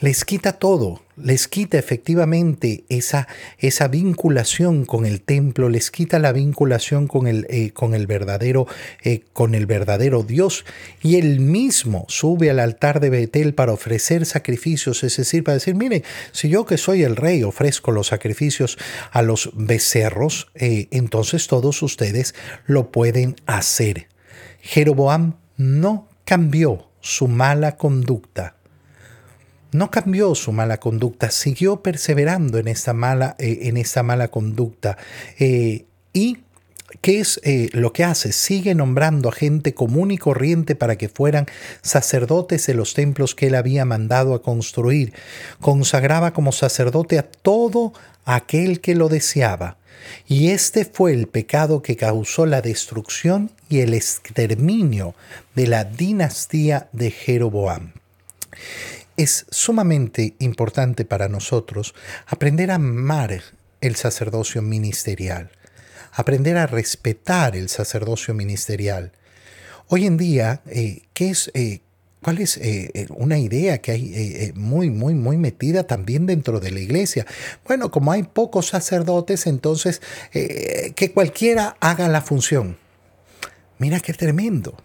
les 0.00 0.24
quita 0.24 0.54
todo, 0.54 1.02
les 1.16 1.46
quita 1.46 1.78
efectivamente 1.78 2.84
esa, 2.88 3.28
esa 3.58 3.88
vinculación 3.88 4.84
con 4.84 5.06
el 5.06 5.20
templo, 5.20 5.68
les 5.68 5.90
quita 5.90 6.18
la 6.18 6.32
vinculación 6.32 7.06
con 7.06 7.26
el, 7.26 7.46
eh, 7.48 7.70
con 7.70 7.94
el, 7.94 8.06
verdadero, 8.06 8.66
eh, 9.02 9.22
con 9.32 9.54
el 9.54 9.66
verdadero 9.66 10.22
Dios. 10.22 10.64
Y 11.00 11.16
él 11.16 11.40
mismo 11.40 12.04
sube 12.08 12.50
al 12.50 12.58
altar 12.58 13.00
de 13.00 13.10
Betel 13.10 13.54
para 13.54 13.72
ofrecer 13.72 14.26
sacrificios, 14.26 15.04
es 15.04 15.16
decir, 15.16 15.44
para 15.44 15.54
decir, 15.54 15.74
mire, 15.74 16.02
si 16.32 16.48
yo 16.48 16.66
que 16.66 16.76
soy 16.76 17.02
el 17.02 17.16
rey 17.16 17.44
ofrezco 17.44 17.92
los 17.92 18.08
sacrificios 18.08 18.76
a 19.12 19.22
los 19.22 19.50
becerros, 19.54 20.48
eh, 20.54 20.88
entonces 20.90 21.46
todos 21.46 21.82
ustedes 21.82 22.34
lo 22.66 22.90
pueden 22.90 23.36
hacer. 23.46 24.08
Jeroboam 24.60 25.36
no 25.56 26.08
cambió 26.24 26.88
su 27.00 27.28
mala 27.28 27.76
conducta 27.76 28.56
no 29.74 29.90
cambió 29.90 30.36
su 30.36 30.52
mala 30.52 30.78
conducta, 30.78 31.32
siguió 31.32 31.82
perseverando 31.82 32.58
en 32.58 32.68
esta 32.68 32.92
mala, 32.92 33.34
eh, 33.40 33.58
en 33.62 33.76
esta 33.76 34.04
mala 34.04 34.28
conducta. 34.28 34.96
Eh, 35.38 35.84
y 36.12 36.38
¿Qué 37.00 37.18
es 37.18 37.40
eh, 37.42 37.70
lo 37.72 37.92
que 37.92 38.04
hace? 38.04 38.30
Sigue 38.30 38.76
nombrando 38.76 39.28
a 39.28 39.32
gente 39.32 39.74
común 39.74 40.12
y 40.12 40.16
corriente 40.16 40.76
para 40.76 40.96
que 40.96 41.08
fueran 41.08 41.46
sacerdotes 41.82 42.68
de 42.68 42.74
los 42.74 42.94
templos 42.94 43.34
que 43.34 43.48
él 43.48 43.56
había 43.56 43.84
mandado 43.84 44.32
a 44.32 44.42
construir. 44.42 45.12
Consagraba 45.60 46.32
como 46.32 46.52
sacerdote 46.52 47.18
a 47.18 47.24
todo 47.24 47.92
aquel 48.24 48.80
que 48.80 48.94
lo 48.94 49.08
deseaba. 49.08 49.76
Y 50.28 50.50
este 50.50 50.84
fue 50.84 51.12
el 51.12 51.26
pecado 51.26 51.82
que 51.82 51.96
causó 51.96 52.46
la 52.46 52.62
destrucción 52.62 53.50
y 53.68 53.80
el 53.80 53.92
exterminio 53.92 55.16
de 55.56 55.66
la 55.66 55.82
dinastía 55.84 56.88
de 56.92 57.10
Jeroboam 57.10 57.92
es 59.16 59.46
sumamente 59.50 60.34
importante 60.38 61.04
para 61.04 61.28
nosotros 61.28 61.94
aprender 62.26 62.70
a 62.70 62.76
amar 62.76 63.42
el 63.80 63.96
sacerdocio 63.96 64.62
ministerial, 64.62 65.50
aprender 66.12 66.56
a 66.56 66.66
respetar 66.66 67.56
el 67.56 67.68
sacerdocio 67.68 68.34
ministerial. 68.34 69.12
Hoy 69.88 70.06
en 70.06 70.16
día, 70.16 70.62
eh, 70.66 71.02
¿qué 71.12 71.30
es, 71.30 71.50
eh, 71.54 71.80
¿cuál 72.22 72.40
es 72.40 72.56
eh, 72.56 73.06
una 73.10 73.38
idea 73.38 73.78
que 73.78 73.92
hay 73.92 74.52
muy, 74.54 74.90
muy, 74.90 75.14
muy 75.14 75.36
metida 75.36 75.86
también 75.86 76.26
dentro 76.26 76.60
de 76.60 76.70
la 76.70 76.80
iglesia? 76.80 77.26
Bueno, 77.66 77.90
como 77.90 78.10
hay 78.12 78.22
pocos 78.22 78.68
sacerdotes, 78.68 79.46
entonces 79.46 80.00
que 80.32 81.12
cualquiera 81.12 81.76
haga 81.80 82.08
la 82.08 82.22
función. 82.22 82.78
Mira 83.78 84.00
qué 84.00 84.14
tremendo. 84.14 84.76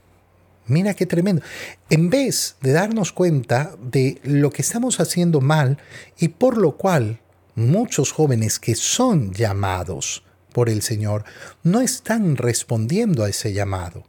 Mira 0.70 0.94
qué 0.94 1.08
tremendo. 1.08 1.42
En 1.90 2.10
vez 2.10 2.56
de 2.62 2.72
darnos 2.72 3.12
cuenta 3.12 3.76
de 3.82 4.22
lo 4.24 4.52
que 4.52 4.62
estamos 4.62 5.00
haciendo 5.00 5.42
mal 5.42 5.80
y 6.20 6.30
por 6.30 6.58
lo 6.58 6.78
cual 6.78 7.20
muchos 7.56 8.12
jóvenes 8.12 8.60
que 8.60 8.76
son 8.76 9.34
llamados 9.34 10.24
por 10.54 10.70
el 10.70 10.84
Señor 10.84 11.26
no 11.64 11.82
están 11.82 12.38
respondiendo 12.38 13.24
a 13.24 13.30
ese 13.30 13.52
llamado. 13.52 14.04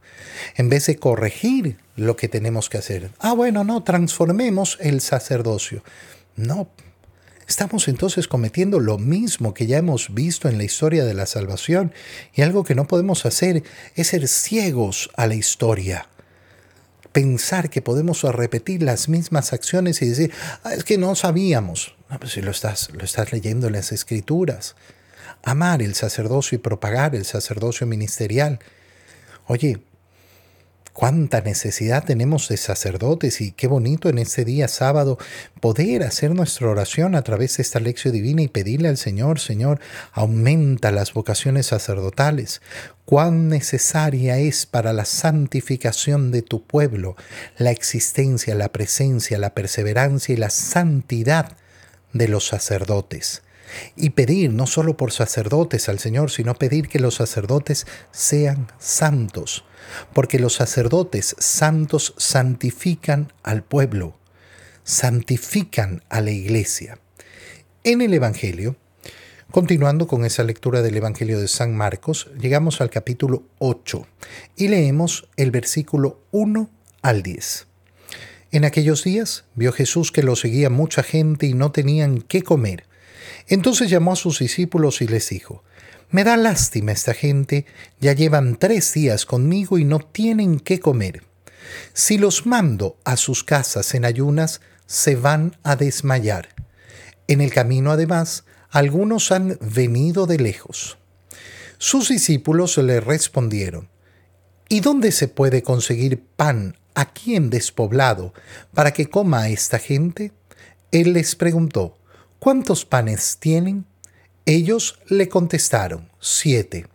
En 0.54 0.68
vez 0.68 0.86
de 0.86 0.96
corregir 0.96 1.78
lo 1.96 2.16
que 2.16 2.28
tenemos 2.28 2.68
que 2.68 2.78
hacer. 2.78 3.10
Ah, 3.18 3.32
bueno, 3.32 3.64
no, 3.64 3.82
transformemos 3.82 4.76
el 4.80 5.00
sacerdocio. 5.00 5.82
No, 6.36 6.68
Estamos 7.48 7.88
entonces 7.88 8.28
cometiendo 8.28 8.78
lo 8.78 8.96
mismo 8.96 9.54
que 9.54 9.66
ya 9.66 9.78
hemos 9.78 10.14
visto 10.14 10.48
en 10.48 10.56
la 10.56 10.62
historia 10.62 11.04
de 11.04 11.14
la 11.14 11.26
salvación 11.26 11.92
y 12.32 12.42
algo 12.42 12.62
que 12.62 12.76
no 12.76 12.86
podemos 12.86 13.26
hacer 13.26 13.64
es 13.96 14.06
ser 14.06 14.28
ciegos 14.28 15.10
a 15.16 15.26
la 15.26 15.34
historia 15.34 16.06
pensar 17.12 17.70
que 17.70 17.82
podemos 17.82 18.22
repetir 18.22 18.82
las 18.82 19.08
mismas 19.08 19.52
acciones 19.52 20.00
y 20.02 20.08
decir, 20.08 20.32
ah, 20.64 20.74
es 20.74 20.84
que 20.84 20.98
no 20.98 21.14
sabíamos. 21.14 21.96
Pues 22.18 22.32
si 22.32 22.42
lo 22.42 22.50
estás, 22.50 22.90
lo 22.92 23.04
estás 23.04 23.32
leyendo 23.32 23.68
en 23.68 23.74
las 23.74 23.92
escrituras. 23.92 24.76
Amar 25.42 25.82
el 25.82 25.94
sacerdocio 25.94 26.56
y 26.56 26.58
propagar 26.58 27.14
el 27.14 27.24
sacerdocio 27.24 27.86
ministerial. 27.86 28.58
Oye, 29.46 29.80
cuánta 31.00 31.40
necesidad 31.40 32.04
tenemos 32.04 32.50
de 32.50 32.58
sacerdotes 32.58 33.40
y 33.40 33.52
qué 33.52 33.68
bonito 33.68 34.10
en 34.10 34.18
este 34.18 34.44
día 34.44 34.68
sábado 34.68 35.16
poder 35.58 36.02
hacer 36.02 36.34
nuestra 36.34 36.68
oración 36.68 37.14
a 37.14 37.22
través 37.22 37.56
de 37.56 37.62
esta 37.62 37.80
lección 37.80 38.12
divina 38.12 38.42
y 38.42 38.48
pedirle 38.48 38.88
al 38.88 38.98
Señor, 38.98 39.40
Señor, 39.40 39.80
aumenta 40.12 40.90
las 40.90 41.14
vocaciones 41.14 41.68
sacerdotales. 41.68 42.60
Cuán 43.06 43.48
necesaria 43.48 44.36
es 44.36 44.66
para 44.66 44.92
la 44.92 45.06
santificación 45.06 46.32
de 46.32 46.42
tu 46.42 46.66
pueblo 46.66 47.16
la 47.56 47.70
existencia, 47.70 48.54
la 48.54 48.70
presencia, 48.70 49.38
la 49.38 49.54
perseverancia 49.54 50.34
y 50.34 50.36
la 50.36 50.50
santidad 50.50 51.56
de 52.12 52.28
los 52.28 52.46
sacerdotes 52.46 53.40
y 53.96 54.10
pedir 54.10 54.52
no 54.52 54.66
solo 54.66 54.98
por 54.98 55.12
sacerdotes 55.12 55.88
al 55.88 55.98
Señor, 55.98 56.30
sino 56.30 56.54
pedir 56.56 56.88
que 56.88 56.98
los 56.98 57.14
sacerdotes 57.14 57.86
sean 58.12 58.68
santos, 58.78 59.64
porque 60.12 60.38
los 60.38 60.54
sacerdotes 60.54 61.36
santos 61.38 62.14
santifican 62.16 63.32
al 63.42 63.62
pueblo, 63.62 64.16
santifican 64.84 66.02
a 66.08 66.20
la 66.20 66.30
iglesia. 66.30 66.98
En 67.84 68.02
el 68.02 68.12
Evangelio, 68.14 68.76
continuando 69.50 70.06
con 70.06 70.24
esa 70.24 70.44
lectura 70.44 70.82
del 70.82 70.96
Evangelio 70.96 71.40
de 71.40 71.48
San 71.48 71.76
Marcos, 71.76 72.30
llegamos 72.38 72.80
al 72.80 72.90
capítulo 72.90 73.44
8 73.58 74.06
y 74.56 74.68
leemos 74.68 75.28
el 75.36 75.50
versículo 75.50 76.20
1 76.30 76.70
al 77.02 77.22
10. 77.22 77.66
En 78.52 78.64
aquellos 78.64 79.04
días 79.04 79.44
vio 79.54 79.72
Jesús 79.72 80.10
que 80.10 80.22
lo 80.22 80.34
seguía 80.34 80.70
mucha 80.70 81.02
gente 81.02 81.46
y 81.46 81.54
no 81.54 81.70
tenían 81.70 82.20
qué 82.20 82.42
comer. 82.42 82.84
Entonces 83.46 83.90
llamó 83.90 84.12
a 84.12 84.16
sus 84.16 84.40
discípulos 84.40 85.02
y 85.02 85.06
les 85.06 85.28
dijo, 85.28 85.62
Me 86.10 86.24
da 86.24 86.36
lástima 86.36 86.90
esta 86.90 87.14
gente, 87.14 87.66
ya 88.00 88.12
llevan 88.12 88.56
tres 88.56 88.92
días 88.92 89.26
conmigo 89.26 89.78
y 89.78 89.84
no 89.84 90.00
tienen 90.00 90.58
qué 90.58 90.80
comer. 90.80 91.22
Si 91.92 92.18
los 92.18 92.46
mando 92.46 92.98
a 93.04 93.16
sus 93.16 93.44
casas 93.44 93.94
en 93.94 94.04
ayunas, 94.04 94.60
se 94.86 95.14
van 95.14 95.56
a 95.62 95.76
desmayar. 95.76 96.48
En 97.28 97.40
el 97.40 97.52
camino, 97.52 97.92
además, 97.92 98.44
algunos 98.70 99.30
han 99.30 99.56
venido 99.60 100.26
de 100.26 100.38
lejos. 100.38 100.98
Sus 101.78 102.08
discípulos 102.08 102.76
le 102.78 103.00
respondieron, 103.00 103.88
¿Y 104.68 104.80
dónde 104.80 105.12
se 105.12 105.28
puede 105.28 105.62
conseguir 105.62 106.24
pan 106.36 106.76
aquí 106.94 107.36
en 107.36 107.50
despoblado 107.50 108.34
para 108.74 108.92
que 108.92 109.08
coma 109.08 109.48
esta 109.48 109.78
gente? 109.78 110.32
Él 110.90 111.12
les 111.12 111.36
preguntó, 111.36 111.98
¿Cuántos 112.40 112.84
panes 112.84 113.36
tienen? 113.38 113.86
Ellos 114.46 114.98
le 115.08 115.28
contestaron, 115.28 116.08
siete. 116.20 116.86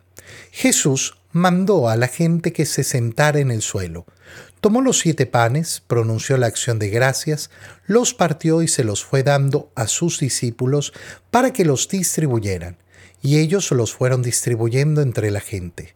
Jesús 0.50 1.18
mandó 1.32 1.88
a 1.88 1.96
la 1.96 2.08
gente 2.08 2.52
que 2.52 2.66
se 2.66 2.82
sentara 2.84 3.38
en 3.38 3.50
el 3.50 3.62
suelo. 3.62 4.06
Tomó 4.60 4.80
los 4.80 4.98
siete 4.98 5.26
panes, 5.26 5.82
pronunció 5.86 6.36
la 6.38 6.46
acción 6.46 6.78
de 6.78 6.88
gracias, 6.88 7.50
los 7.86 8.14
partió 8.14 8.62
y 8.62 8.68
se 8.68 8.84
los 8.84 9.04
fue 9.04 9.22
dando 9.22 9.70
a 9.74 9.86
sus 9.86 10.18
discípulos 10.18 10.92
para 11.30 11.52
que 11.52 11.64
los 11.64 11.88
distribuyeran. 11.88 12.78
y 13.22 13.38
ellos 13.38 13.72
los 13.72 13.92
fueron 13.92 14.22
distribuyendo 14.22 15.00
entre 15.02 15.32
la 15.32 15.40
gente. 15.40 15.94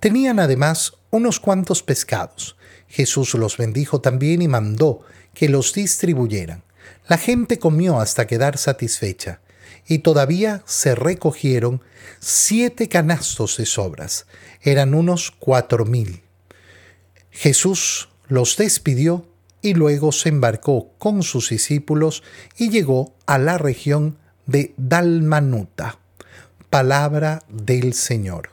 Tenían 0.00 0.38
además 0.38 0.92
unos 1.10 1.40
cuantos 1.40 1.82
pescados. 1.82 2.56
Jesús 2.88 3.34
los 3.34 3.56
bendijo 3.56 4.00
también 4.00 4.42
y 4.42 4.48
mandó 4.48 5.00
que 5.34 5.48
los 5.48 5.72
distribuyeran. 5.72 6.62
La 7.08 7.18
gente 7.18 7.58
comió 7.58 7.98
hasta 7.98 8.26
quedar 8.26 8.58
satisfecha, 8.58 9.40
y 9.88 10.00
todavía 10.00 10.62
se 10.66 10.94
recogieron 10.94 11.82
siete 12.20 12.88
canastos 12.88 13.56
de 13.56 13.66
sobras. 13.66 14.26
Eran 14.62 14.94
unos 14.94 15.30
cuatro 15.30 15.84
mil. 15.86 16.22
Jesús 17.30 18.10
los 18.28 18.56
despidió 18.56 19.26
y 19.62 19.74
luego 19.74 20.12
se 20.12 20.28
embarcó 20.28 20.92
con 20.98 21.22
sus 21.22 21.48
discípulos 21.48 22.22
y 22.56 22.68
llegó 22.68 23.14
a 23.26 23.38
la 23.38 23.56
región 23.58 24.18
de 24.46 24.74
Dalmanuta. 24.76 25.98
Palabra 26.70 27.42
del 27.48 27.94
Señor. 27.94 28.50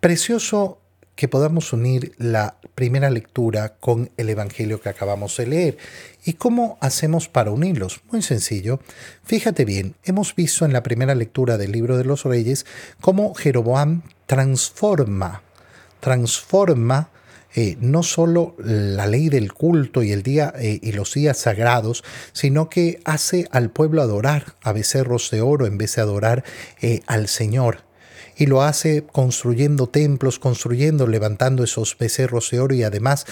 Precioso 0.00 0.78
que 1.16 1.28
podamos 1.28 1.72
unir 1.72 2.12
la 2.18 2.56
primera 2.74 3.10
lectura 3.10 3.76
con 3.80 4.10
el 4.16 4.30
Evangelio 4.30 4.80
que 4.80 4.88
acabamos 4.88 5.36
de 5.36 5.46
leer. 5.46 5.78
¿Y 6.24 6.34
cómo 6.34 6.78
hacemos 6.80 7.28
para 7.28 7.50
unirlos? 7.50 8.00
Muy 8.10 8.22
sencillo. 8.22 8.80
Fíjate 9.24 9.64
bien, 9.64 9.94
hemos 10.04 10.34
visto 10.34 10.64
en 10.64 10.72
la 10.72 10.82
primera 10.82 11.14
lectura 11.14 11.56
del 11.56 11.72
libro 11.72 11.96
de 11.96 12.04
los 12.04 12.24
reyes 12.24 12.66
cómo 13.00 13.34
Jeroboam 13.34 14.02
transforma, 14.26 15.42
transforma 16.00 17.10
eh, 17.56 17.76
no 17.80 18.02
solo 18.02 18.56
la 18.58 19.06
ley 19.06 19.28
del 19.28 19.52
culto 19.52 20.02
y 20.02 20.10
el 20.10 20.24
día 20.24 20.52
eh, 20.58 20.80
y 20.82 20.90
los 20.90 21.14
días 21.14 21.38
sagrados, 21.38 22.02
sino 22.32 22.68
que 22.68 23.00
hace 23.04 23.46
al 23.52 23.70
pueblo 23.70 24.02
adorar 24.02 24.56
a 24.62 24.72
becerros 24.72 25.30
de 25.30 25.40
oro 25.40 25.66
en 25.66 25.78
vez 25.78 25.94
de 25.94 26.02
adorar 26.02 26.42
eh, 26.82 27.02
al 27.06 27.28
Señor 27.28 27.84
y 28.36 28.46
lo 28.46 28.62
hace 28.62 29.04
construyendo 29.04 29.88
templos, 29.88 30.38
construyendo, 30.38 31.06
levantando 31.06 31.64
esos 31.64 31.96
becerros 31.98 32.50
de 32.50 32.60
oro 32.60 32.74
y 32.74 32.82
además 32.82 33.26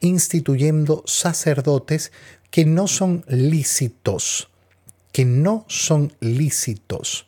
instituyendo 0.00 1.02
sacerdotes 1.06 2.12
que 2.50 2.64
no 2.64 2.86
son 2.86 3.24
lícitos, 3.26 4.48
que 5.12 5.24
no 5.24 5.64
son 5.68 6.12
lícitos, 6.20 7.26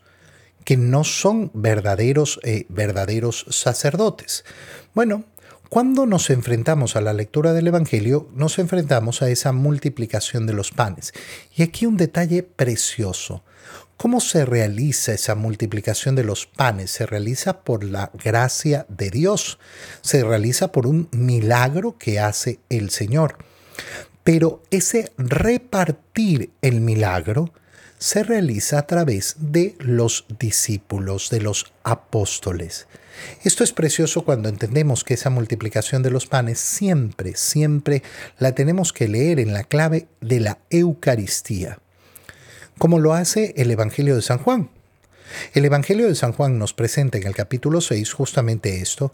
que 0.65 0.77
no 0.77 1.05
son 1.05 1.51
verdaderos, 1.55 2.41
verdaderos 2.69 3.47
sacerdotes. 3.51 4.45
Bueno, 4.95 5.25
cuando 5.69 6.07
nos 6.07 6.31
enfrentamos 6.31 6.95
a 6.95 7.01
la 7.01 7.13
lectura 7.13 7.53
del 7.53 7.67
Evangelio, 7.67 8.29
nos 8.35 8.61
enfrentamos 8.61 9.21
a 9.23 9.31
esa 9.31 9.51
multiplicación 9.53 10.47
de 10.47 10.53
los 10.53 10.71
panes. 10.71 11.13
Y 11.57 11.65
aquí 11.65 11.87
un 11.87 11.97
detalle 11.97 12.45
precioso. 12.45 13.43
¿Cómo 13.97 14.21
se 14.21 14.45
realiza 14.45 15.15
esa 15.15 15.35
multiplicación 15.35 16.17
de 16.17 16.25
los 16.25 16.47
panes? 16.47 16.91
Se 16.91 17.07
realiza 17.07 17.61
por 17.61 17.83
la 17.83 18.11
gracia 18.13 18.85
de 18.91 19.09
Dios. 19.11 19.59
Se 20.03 20.23
realiza 20.23 20.71
por 20.71 20.87
un 20.87 21.09
milagro 21.13 21.97
que 21.97 22.21
hace 22.21 22.61
el 22.69 22.91
Señor. 22.91 23.39
Pero 24.23 24.63
ese 24.71 25.13
repartir 25.17 26.51
el 26.61 26.83
milagro 26.83 27.53
se 27.99 28.23
realiza 28.23 28.81
a 28.81 28.87
través 28.87 29.37
de 29.39 29.75
los 29.79 30.27
discípulos, 30.39 31.31
de 31.31 31.41
los 31.41 31.73
apóstoles. 31.83 32.89
Esto 33.45 33.65
es 33.65 33.73
precioso 33.73 34.25
cuando 34.25 34.51
entendemos 34.51 35.05
que 35.05 35.15
esa 35.15 35.31
multiplicación 35.31 36.03
de 36.03 36.11
los 36.11 36.27
panes 36.27 36.59
siempre, 36.59 37.35
siempre 37.35 38.03
la 38.39 38.53
tenemos 38.53 38.93
que 38.93 39.09
leer 39.09 39.41
en 39.41 39.55
la 39.55 39.65
clave 39.65 40.07
de 40.21 40.41
la 40.41 40.59
Eucaristía, 40.69 41.79
como 42.79 42.99
lo 43.01 43.15
hace 43.15 43.55
el 43.57 43.71
Evangelio 43.71 44.17
de 44.17 44.23
San 44.23 44.39
Juan. 44.39 44.71
El 45.55 45.65
Evangelio 45.65 46.09
de 46.09 46.15
San 46.15 46.33
Juan 46.33 46.59
nos 46.59 46.73
presenta 46.73 47.19
en 47.19 47.27
el 47.27 47.35
capítulo 47.35 47.81
6 47.81 48.13
justamente 48.13 48.81
esto, 48.81 49.13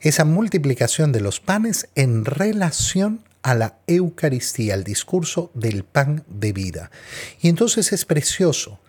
esa 0.00 0.24
multiplicación 0.24 1.12
de 1.12 1.20
los 1.20 1.40
panes 1.40 1.88
en 1.94 2.24
relación 2.24 3.24
a 3.42 3.54
la 3.54 3.76
Eucaristía, 3.86 4.74
al 4.74 4.84
discurso 4.84 5.50
del 5.54 5.84
pan 5.84 6.24
de 6.28 6.52
vida. 6.52 6.90
Y 7.40 7.48
entonces 7.48 7.92
es 7.92 8.04
precioso, 8.04 8.80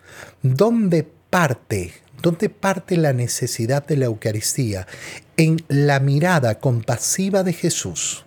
¿dónde 0.42 1.06
parte 1.30 1.92
¿Dónde 2.24 2.48
parte 2.48 2.96
la 2.96 3.12
necesidad 3.12 3.86
de 3.86 3.98
la 3.98 4.06
Eucaristía? 4.06 4.86
En 5.36 5.62
la 5.68 6.00
mirada 6.00 6.58
compasiva 6.58 7.42
de 7.42 7.52
Jesús. 7.52 8.24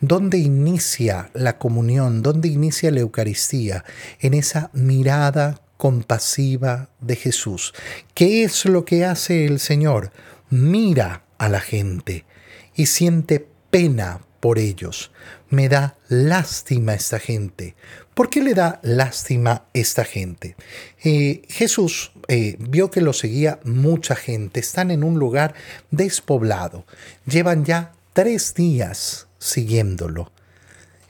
¿Dónde 0.00 0.38
inicia 0.38 1.30
la 1.34 1.58
comunión? 1.58 2.22
¿Dónde 2.22 2.48
inicia 2.48 2.90
la 2.90 3.00
Eucaristía? 3.00 3.84
En 4.20 4.34
esa 4.34 4.70
mirada 4.72 5.60
compasiva 5.76 6.90
de 7.00 7.16
Jesús. 7.16 7.72
¿Qué 8.14 8.44
es 8.44 8.66
lo 8.66 8.84
que 8.84 9.04
hace 9.04 9.46
el 9.46 9.58
Señor? 9.58 10.12
Mira 10.50 11.24
a 11.38 11.48
la 11.48 11.60
gente 11.60 12.26
y 12.74 12.86
siente 12.86 13.48
pena 13.70 14.20
por 14.40 14.58
ellos. 14.58 15.10
Me 15.48 15.68
da 15.68 15.96
lástima 16.08 16.94
esta 16.94 17.18
gente. 17.18 17.76
¿Por 18.14 18.28
qué 18.28 18.42
le 18.42 18.54
da 18.54 18.80
lástima 18.82 19.64
esta 19.72 20.04
gente? 20.04 20.56
Eh, 21.02 21.42
Jesús 21.48 22.12
eh, 22.28 22.56
vio 22.58 22.90
que 22.90 23.00
lo 23.00 23.12
seguía 23.12 23.60
mucha 23.64 24.16
gente. 24.16 24.60
Están 24.60 24.90
en 24.90 25.02
un 25.02 25.18
lugar 25.18 25.54
despoblado. 25.90 26.84
Llevan 27.26 27.64
ya 27.64 27.92
tres 28.12 28.54
días 28.54 29.28
siguiéndolo. 29.40 30.30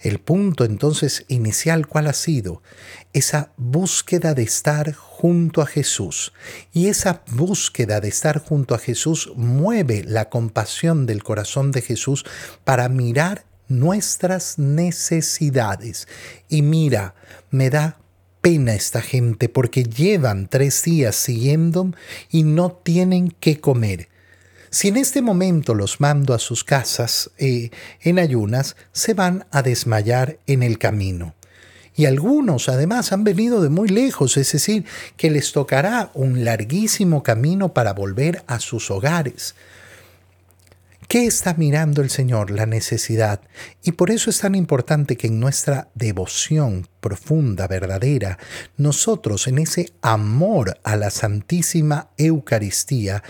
El 0.00 0.18
punto 0.18 0.64
entonces 0.64 1.26
inicial, 1.28 1.86
¿cuál 1.86 2.06
ha 2.06 2.14
sido? 2.14 2.62
Esa 3.12 3.52
búsqueda 3.58 4.32
de 4.32 4.42
estar 4.42 4.94
junto 4.94 5.60
a 5.60 5.66
Jesús. 5.66 6.32
Y 6.72 6.86
esa 6.86 7.22
búsqueda 7.32 8.00
de 8.00 8.08
estar 8.08 8.38
junto 8.38 8.74
a 8.74 8.78
Jesús 8.78 9.30
mueve 9.36 10.02
la 10.04 10.30
compasión 10.30 11.04
del 11.04 11.22
corazón 11.22 11.70
de 11.70 11.82
Jesús 11.82 12.24
para 12.64 12.88
mirar 12.88 13.44
nuestras 13.68 14.58
necesidades. 14.58 16.08
Y 16.48 16.62
mira, 16.62 17.14
me 17.50 17.68
da 17.68 17.98
pena 18.40 18.74
esta 18.74 19.02
gente 19.02 19.50
porque 19.50 19.84
llevan 19.84 20.48
tres 20.48 20.82
días 20.82 21.14
siguiendo 21.14 21.92
y 22.30 22.42
no 22.42 22.72
tienen 22.72 23.30
que 23.30 23.60
comer. 23.60 24.08
Si 24.70 24.86
en 24.86 24.96
este 24.96 25.20
momento 25.20 25.74
los 25.74 26.00
mando 26.00 26.32
a 26.32 26.38
sus 26.38 26.62
casas 26.62 27.32
eh, 27.38 27.70
en 28.00 28.20
ayunas, 28.20 28.76
se 28.92 29.14
van 29.14 29.46
a 29.50 29.62
desmayar 29.62 30.38
en 30.46 30.62
el 30.62 30.78
camino. 30.78 31.34
Y 31.96 32.06
algunos 32.06 32.68
además 32.68 33.12
han 33.12 33.24
venido 33.24 33.60
de 33.62 33.68
muy 33.68 33.88
lejos, 33.88 34.36
es 34.36 34.52
decir, 34.52 34.84
que 35.16 35.30
les 35.30 35.50
tocará 35.50 36.12
un 36.14 36.44
larguísimo 36.44 37.24
camino 37.24 37.74
para 37.74 37.92
volver 37.92 38.44
a 38.46 38.60
sus 38.60 38.92
hogares. 38.92 39.56
¿Qué 41.08 41.26
está 41.26 41.54
mirando 41.54 42.02
el 42.02 42.08
Señor? 42.08 42.52
La 42.52 42.66
necesidad. 42.66 43.40
Y 43.82 43.92
por 43.92 44.12
eso 44.12 44.30
es 44.30 44.38
tan 44.38 44.54
importante 44.54 45.16
que 45.16 45.26
en 45.26 45.40
nuestra 45.40 45.88
devoción 45.96 46.86
profunda, 47.00 47.66
verdadera, 47.66 48.38
nosotros 48.76 49.48
en 49.48 49.58
ese 49.58 49.92
amor 50.02 50.78
a 50.84 50.94
la 50.94 51.10
Santísima 51.10 52.10
Eucaristía, 52.16 53.24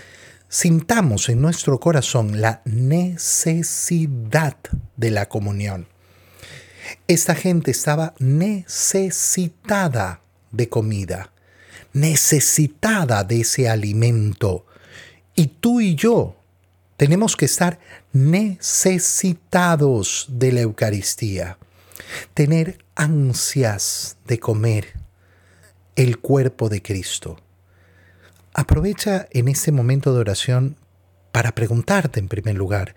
sintamos 0.51 1.29
en 1.29 1.41
nuestro 1.41 1.79
corazón 1.79 2.41
la 2.41 2.61
necesidad 2.65 4.57
de 4.97 5.09
la 5.09 5.29
comunión. 5.29 5.87
Esta 7.07 7.35
gente 7.35 7.71
estaba 7.71 8.13
necesitada 8.19 10.19
de 10.51 10.67
comida, 10.67 11.31
necesitada 11.93 13.23
de 13.23 13.39
ese 13.41 13.69
alimento. 13.69 14.65
Y 15.35 15.47
tú 15.47 15.79
y 15.79 15.95
yo 15.95 16.35
tenemos 16.97 17.37
que 17.37 17.45
estar 17.45 17.79
necesitados 18.11 20.25
de 20.27 20.51
la 20.51 20.59
Eucaristía, 20.61 21.57
tener 22.33 22.83
ansias 22.95 24.17
de 24.27 24.37
comer 24.37 24.99
el 25.95 26.19
cuerpo 26.19 26.67
de 26.67 26.81
Cristo. 26.81 27.37
Aprovecha 28.53 29.27
en 29.31 29.47
este 29.47 29.71
momento 29.71 30.13
de 30.13 30.19
oración 30.19 30.75
para 31.31 31.53
preguntarte 31.53 32.19
en 32.19 32.27
primer 32.27 32.55
lugar, 32.55 32.95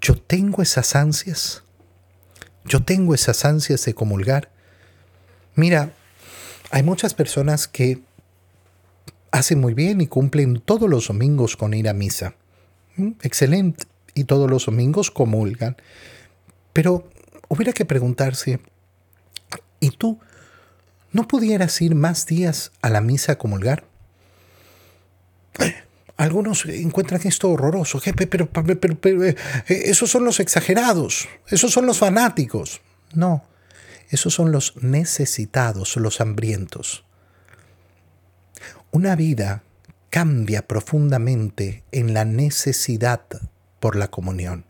¿yo 0.00 0.16
tengo 0.16 0.62
esas 0.62 0.96
ansias? 0.96 1.62
¿Yo 2.64 2.82
tengo 2.82 3.14
esas 3.14 3.44
ansias 3.44 3.84
de 3.84 3.94
comulgar? 3.94 4.50
Mira, 5.54 5.92
hay 6.70 6.82
muchas 6.82 7.12
personas 7.12 7.68
que 7.68 8.00
hacen 9.30 9.60
muy 9.60 9.74
bien 9.74 10.00
y 10.00 10.06
cumplen 10.06 10.60
todos 10.60 10.88
los 10.88 11.08
domingos 11.08 11.56
con 11.56 11.74
ir 11.74 11.88
a 11.88 11.92
misa. 11.92 12.34
Mm, 12.96 13.12
excelente. 13.22 13.86
Y 14.14 14.24
todos 14.24 14.48
los 14.48 14.66
domingos 14.66 15.10
comulgan. 15.10 15.76
Pero 16.72 17.10
hubiera 17.48 17.72
que 17.72 17.84
preguntarse, 17.84 18.60
¿y 19.80 19.90
tú 19.90 20.18
no 21.12 21.28
pudieras 21.28 21.80
ir 21.82 21.94
más 21.94 22.26
días 22.26 22.72
a 22.80 22.88
la 22.90 23.00
misa 23.00 23.32
a 23.32 23.38
comulgar? 23.38 23.84
Algunos 26.16 26.64
encuentran 26.66 27.20
esto 27.24 27.50
horroroso, 27.50 28.00
pero, 28.28 28.48
pero, 28.48 29.24
eh, 29.24 29.36
esos 29.66 30.10
son 30.10 30.24
los 30.24 30.38
exagerados, 30.38 31.28
esos 31.48 31.72
son 31.72 31.86
los 31.86 31.98
fanáticos. 31.98 32.80
No, 33.14 33.44
esos 34.10 34.32
son 34.34 34.52
los 34.52 34.76
necesitados, 34.82 35.96
los 35.96 36.20
hambrientos. 36.20 37.04
Una 38.92 39.16
vida 39.16 39.64
cambia 40.10 40.68
profundamente 40.68 41.82
en 41.90 42.14
la 42.14 42.24
necesidad 42.24 43.22
por 43.80 43.96
la 43.96 44.08
comunión. 44.08 44.64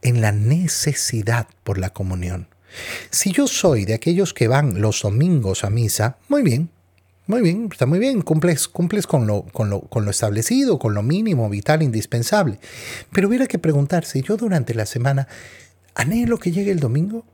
En 0.00 0.22
la 0.22 0.32
necesidad 0.32 1.48
por 1.62 1.76
la 1.76 1.90
comunión. 1.90 2.48
Si 3.10 3.32
yo 3.32 3.46
soy 3.46 3.84
de 3.84 3.92
aquellos 3.92 4.32
que 4.32 4.48
van 4.48 4.80
los 4.80 5.02
domingos 5.02 5.64
a 5.64 5.68
misa, 5.68 6.16
muy 6.28 6.42
bien, 6.42 6.70
muy 7.30 7.40
bien, 7.40 7.68
está 7.70 7.86
muy 7.86 7.98
bien, 7.98 8.20
cumples, 8.22 8.68
cumples 8.68 9.06
con, 9.06 9.26
lo, 9.26 9.44
con, 9.44 9.70
lo, 9.70 9.82
con 9.82 10.04
lo 10.04 10.10
establecido, 10.10 10.78
con 10.78 10.94
lo 10.94 11.02
mínimo, 11.02 11.48
vital, 11.48 11.82
indispensable. 11.82 12.58
Pero 13.12 13.28
hubiera 13.28 13.46
que 13.46 13.58
preguntarse, 13.58 14.20
yo 14.20 14.36
durante 14.36 14.74
la 14.74 14.84
semana, 14.84 15.28
¿anhelo 15.94 16.38
que 16.38 16.50
llegue 16.50 16.72
el 16.72 16.80
domingo? 16.80 17.24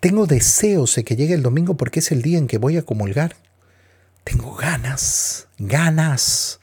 ¿Tengo 0.00 0.26
deseos 0.26 0.96
de 0.96 1.04
que 1.04 1.16
llegue 1.16 1.34
el 1.34 1.42
domingo 1.42 1.76
porque 1.76 2.00
es 2.00 2.10
el 2.10 2.22
día 2.22 2.38
en 2.38 2.48
que 2.48 2.58
voy 2.58 2.76
a 2.76 2.82
comulgar? 2.82 3.36
Tengo 4.24 4.54
ganas, 4.54 5.46
ganas, 5.58 6.60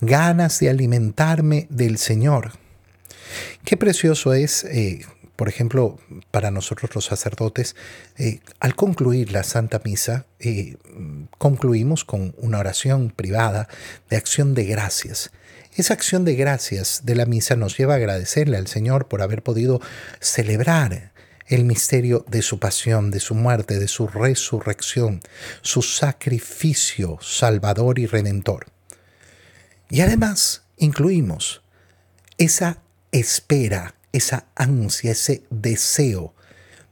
ganas 0.00 0.60
de 0.60 0.70
alimentarme 0.70 1.66
del 1.68 1.98
Señor. 1.98 2.52
Qué 3.64 3.76
precioso 3.76 4.32
es 4.34 4.64
eh, 4.64 5.04
por 5.36 5.48
ejemplo, 5.48 5.98
para 6.30 6.50
nosotros 6.50 6.94
los 6.94 7.06
sacerdotes, 7.06 7.74
eh, 8.16 8.40
al 8.60 8.76
concluir 8.76 9.32
la 9.32 9.42
Santa 9.42 9.80
Misa, 9.84 10.26
eh, 10.38 10.76
concluimos 11.38 12.04
con 12.04 12.34
una 12.38 12.58
oración 12.58 13.10
privada 13.10 13.68
de 14.10 14.16
acción 14.16 14.54
de 14.54 14.64
gracias. 14.64 15.30
Esa 15.76 15.94
acción 15.94 16.24
de 16.24 16.36
gracias 16.36 17.02
de 17.04 17.16
la 17.16 17.26
misa 17.26 17.56
nos 17.56 17.76
lleva 17.76 17.94
a 17.94 17.96
agradecerle 17.96 18.56
al 18.56 18.68
Señor 18.68 19.08
por 19.08 19.22
haber 19.22 19.42
podido 19.42 19.80
celebrar 20.20 21.12
el 21.46 21.64
misterio 21.64 22.24
de 22.28 22.42
su 22.42 22.60
pasión, 22.60 23.10
de 23.10 23.18
su 23.18 23.34
muerte, 23.34 23.80
de 23.80 23.88
su 23.88 24.06
resurrección, 24.06 25.20
su 25.62 25.82
sacrificio 25.82 27.18
salvador 27.20 27.98
y 27.98 28.06
redentor. 28.06 28.66
Y 29.90 30.00
además 30.00 30.62
incluimos 30.76 31.62
esa 32.38 32.78
espera 33.10 33.94
esa 34.14 34.46
ansia, 34.54 35.10
ese 35.10 35.42
deseo, 35.50 36.34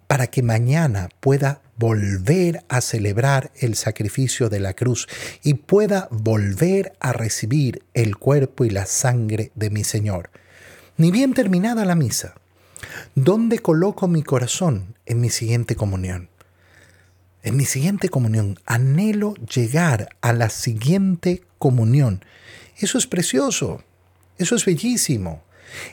para 0.09 0.27
que 0.27 0.43
mañana 0.43 1.09
pueda 1.21 1.63
volver 1.79 2.65
a 2.69 2.81
celebrar 2.81 3.53
el 3.57 3.77
sacrificio 3.77 4.49
de 4.49 4.61
la 4.61 4.75
cruz 4.75 5.09
y 5.43 5.55
pueda 5.55 6.09
volver 6.11 6.93
a 7.01 7.13
recibir 7.13 7.85
el 7.95 8.17
cuerpo 8.17 8.65
y 8.65 8.71
la 8.71 8.87
sangre 8.87 9.53
de 9.55 9.71
mi 9.71 9.85
Señor. 9.85 10.31
Ni 10.97 11.11
bien 11.11 11.33
terminada 11.33 11.85
la 11.85 11.95
misa, 11.95 12.35
¿dónde 13.15 13.61
coloco 13.61 14.09
mi 14.09 14.23
corazón 14.23 14.97
en 15.07 15.21
mi 15.21 15.31
siguiente 15.31 15.77
comunión? 15.77 16.29
En 17.45 17.57
mi 17.57 17.65
siguiente 17.65 18.09
comunión, 18.09 18.59
anhelo 18.67 19.35
llegar 19.35 20.11
a 20.21 20.33
la 20.33 20.51
siguiente 20.51 21.43
comunión. 21.59 22.25
Eso 22.77 22.99
es 22.99 23.07
precioso, 23.07 23.83
eso 24.39 24.57
es 24.57 24.65
bellísimo. 24.65 25.43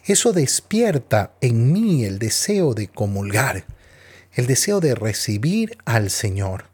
Eso 0.06 0.34
despierta 0.34 1.34
en 1.42 1.72
mí 1.72 2.06
el 2.06 2.20
deseo 2.20 2.74
de 2.74 2.88
comulgar, 2.88 3.66
el 4.34 4.48
deseo 4.48 4.80
de 4.80 4.96
recibir 4.96 5.78
al 5.86 6.10
Señor. 6.10 6.66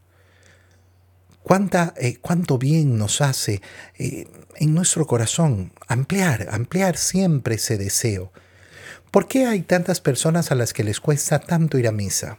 Cuánta, 1.43 1.93
eh, 1.97 2.17
cuánto 2.21 2.57
bien 2.57 2.97
nos 2.97 3.21
hace 3.21 3.61
eh, 3.97 4.27
en 4.55 4.73
nuestro 4.73 5.05
corazón 5.05 5.71
ampliar, 5.87 6.47
ampliar 6.51 6.97
siempre 6.97 7.55
ese 7.55 7.77
deseo. 7.77 8.31
¿Por 9.15 9.29
qué 9.29 9.45
hay 9.45 9.61
tantas 9.61 10.01
personas 10.01 10.51
a 10.51 10.55
las 10.55 10.73
que 10.73 10.83
les 10.83 10.99
cuesta 10.99 11.39
tanto 11.39 11.77
ir 11.77 11.87
a 11.87 11.93
misa? 11.93 12.37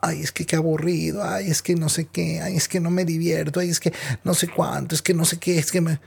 Ay, 0.00 0.22
es 0.22 0.32
que 0.32 0.46
qué 0.46 0.56
aburrido, 0.56 1.22
ay, 1.22 1.50
es 1.50 1.60
que 1.60 1.74
no 1.74 1.90
sé 1.90 2.06
qué, 2.06 2.40
ay, 2.40 2.56
es 2.56 2.68
que 2.68 2.80
no 2.80 2.90
me 2.90 3.04
divierto, 3.04 3.60
ay, 3.60 3.68
es 3.68 3.80
que 3.80 3.92
no 4.24 4.32
sé 4.32 4.48
cuánto, 4.48 4.94
es 4.94 5.02
que 5.02 5.12
no 5.12 5.26
sé 5.26 5.38
qué, 5.38 5.58
es 5.58 5.70
que 5.70 5.82
me... 5.82 6.00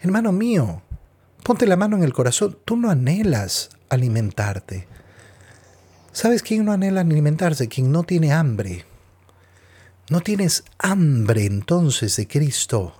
Hermano 0.00 0.30
mío, 0.30 0.82
Ponte 1.48 1.66
la 1.66 1.76
mano 1.76 1.96
en 1.96 2.02
el 2.02 2.12
corazón. 2.12 2.58
Tú 2.66 2.76
no 2.76 2.90
anhelas 2.90 3.70
alimentarte. 3.88 4.86
¿Sabes 6.12 6.42
quién 6.42 6.66
no 6.66 6.72
anhela 6.72 7.00
alimentarse? 7.00 7.68
Quien 7.68 7.90
no 7.90 8.02
tiene 8.02 8.34
hambre. 8.34 8.84
No 10.10 10.20
tienes 10.20 10.62
hambre 10.76 11.46
entonces 11.46 12.16
de 12.16 12.28
Cristo. 12.28 12.94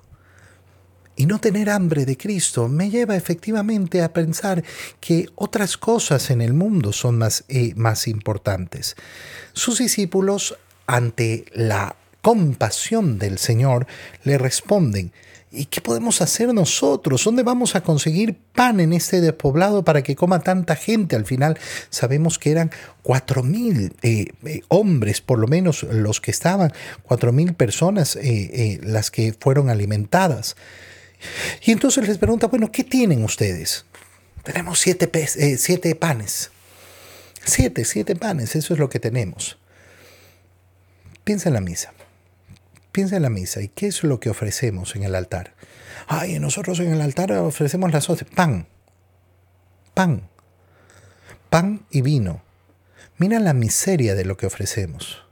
Y 1.14 1.26
no 1.26 1.40
tener 1.40 1.68
hambre 1.68 2.06
de 2.06 2.16
Cristo 2.16 2.68
me 2.68 2.88
lleva 2.88 3.16
efectivamente 3.16 4.00
a 4.00 4.14
pensar 4.14 4.64
que 4.98 5.28
otras 5.34 5.76
cosas 5.76 6.30
en 6.30 6.40
el 6.40 6.54
mundo 6.54 6.94
son 6.94 7.18
más, 7.18 7.44
eh, 7.48 7.74
más 7.76 8.08
importantes. 8.08 8.96
Sus 9.52 9.76
discípulos, 9.76 10.56
ante 10.87 11.44
la 11.52 11.96
compasión 12.22 13.18
del 13.18 13.37
Señor, 13.37 13.87
le 14.24 14.38
responden, 14.38 15.12
¿Y 15.50 15.64
qué 15.64 15.80
podemos 15.80 16.20
hacer 16.20 16.52
nosotros? 16.52 17.24
¿Dónde 17.24 17.42
vamos 17.42 17.74
a 17.74 17.80
conseguir 17.80 18.37
pan 18.54 18.80
en 18.80 18.92
este 18.92 19.22
despoblado 19.22 19.82
para 19.82 20.02
que 20.02 20.14
coma 20.14 20.40
tanta 20.40 20.76
gente? 20.76 21.16
Al 21.16 21.24
final 21.24 21.58
sabemos 21.88 22.38
que 22.38 22.50
eran 22.50 22.70
cuatro 23.02 23.42
mil 23.42 23.96
eh, 24.02 24.26
eh, 24.44 24.61
hombres, 24.68 25.22
por 25.22 25.38
lo 25.38 25.46
menos 25.46 25.84
los 25.84 26.20
que 26.20 26.30
estaban, 26.30 26.72
cuatro 27.02 27.32
mil 27.32 27.54
personas 27.54 28.16
eh, 28.16 28.78
las 28.82 29.11
que 29.11 29.34
fueron 29.38 29.70
alimentadas. 29.70 30.56
Y 31.64 31.72
entonces 31.72 32.06
les 32.06 32.18
pregunta, 32.18 32.48
bueno, 32.48 32.70
¿qué 32.70 32.84
tienen 32.84 33.24
ustedes? 33.24 33.87
Tenemos 34.42 34.78
siete, 34.78 35.11
siete 35.56 35.94
panes. 35.94 36.50
Siete, 37.44 37.87
siete 37.87 38.14
panes, 38.16 38.54
eso 38.54 38.74
es 38.74 38.80
lo 38.80 38.90
que 38.90 39.00
tenemos. 39.00 39.58
Piensa 41.24 41.48
en 41.48 41.54
la 41.54 41.61
misa. 41.62 41.92
Piensa 42.92 43.16
en 43.16 43.22
la 43.22 43.31
misa 43.31 43.61
y 43.61 43.68
qué 43.68 43.87
es 43.87 44.03
lo 44.03 44.20
que 44.20 44.31
ofrecemos 44.31 44.96
en 44.96 45.03
el 45.03 45.14
altar. 45.14 45.55
Ay, 46.07 46.38
nosotros 46.38 46.81
en 46.81 46.92
el 46.92 47.01
altar 47.01 47.33
ofrecemos 47.33 47.92
las 47.92 48.07
cosas. 48.07 48.27
Pan. 48.35 48.66
Pan. 49.94 50.29
Pan 51.51 51.87
y 51.90 52.03
vino. 52.03 52.42
Mira 53.18 53.40
la 53.40 53.53
miseria 53.53 54.14
de 54.14 54.24
lo 54.24 54.37
que 54.37 54.46
ofrecemos. 54.46 55.24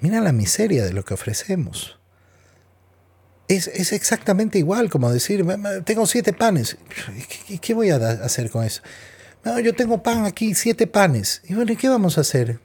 Mira 0.00 0.20
la 0.20 0.32
miseria 0.32 0.84
de 0.84 0.92
lo 0.92 1.04
que 1.04 1.14
ofrecemos. 1.14 1.98
Es, 3.48 3.68
exactamente 3.92 4.58
igual 4.58 4.90
como 4.90 5.10
decir, 5.10 5.44
tengo 5.84 6.06
siete 6.06 6.32
panes. 6.32 6.76
¿Y 7.48 7.58
qué 7.58 7.74
voy 7.74 7.90
a 7.90 7.96
hacer 7.96 8.50
con 8.50 8.64
eso? 8.64 8.82
No, 9.44 9.58
yo 9.58 9.74
tengo 9.74 10.02
pan 10.02 10.24
aquí, 10.24 10.54
siete 10.54 10.86
panes. 10.86 11.42
Y 11.48 11.54
bueno, 11.54 11.72
¿y 11.72 11.76
qué 11.76 11.88
vamos 11.88 12.18
a 12.18 12.20
hacer? 12.20 12.60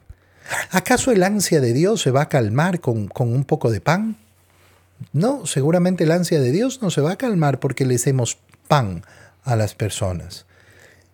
¿Acaso 0.70 1.10
el 1.10 1.22
ansia 1.22 1.60
de 1.60 1.72
Dios 1.72 2.02
se 2.02 2.10
va 2.10 2.22
a 2.22 2.28
calmar 2.28 2.80
con, 2.80 3.10
un 3.18 3.44
poco 3.44 3.70
de 3.70 3.80
pan? 3.80 4.16
No, 5.12 5.46
seguramente 5.46 6.04
el 6.04 6.12
ansia 6.12 6.40
de 6.40 6.52
Dios 6.52 6.80
no 6.82 6.90
se 6.90 7.00
va 7.00 7.12
a 7.12 7.18
calmar 7.18 7.60
porque 7.60 7.84
les 7.84 8.04
demos 8.04 8.38
pan 8.68 9.04
a 9.44 9.56
las 9.56 9.74
personas. 9.74 10.46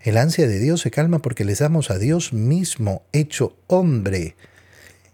El 0.01 0.17
ansia 0.17 0.47
de 0.49 0.59
Dios 0.59 0.81
se 0.81 0.91
calma 0.91 1.21
porque 1.21 1.45
les 1.45 1.61
damos 1.61 1.91
a 1.91 1.99
Dios 1.99 2.33
mismo 2.33 3.03
hecho 3.13 3.57
hombre 3.69 4.37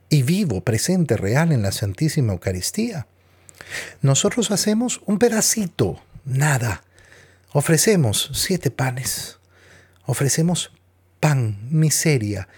y 0.08 0.22
vivo, 0.22 0.62
presente, 0.62 1.16
real 1.16 1.52
en 1.52 1.62
la 1.62 1.72
Santísima 1.72 2.32
Eucaristía. 2.32 3.06
Nosotros 4.00 4.50
hacemos 4.50 5.02
un 5.04 5.18
pedacito, 5.18 6.00
nada. 6.24 6.82
Ofrecemos 7.52 8.30
siete 8.32 8.70
panes. 8.70 9.38
Ofrecemos 10.06 10.72
pan, 11.20 11.58
miseria, 11.70 12.48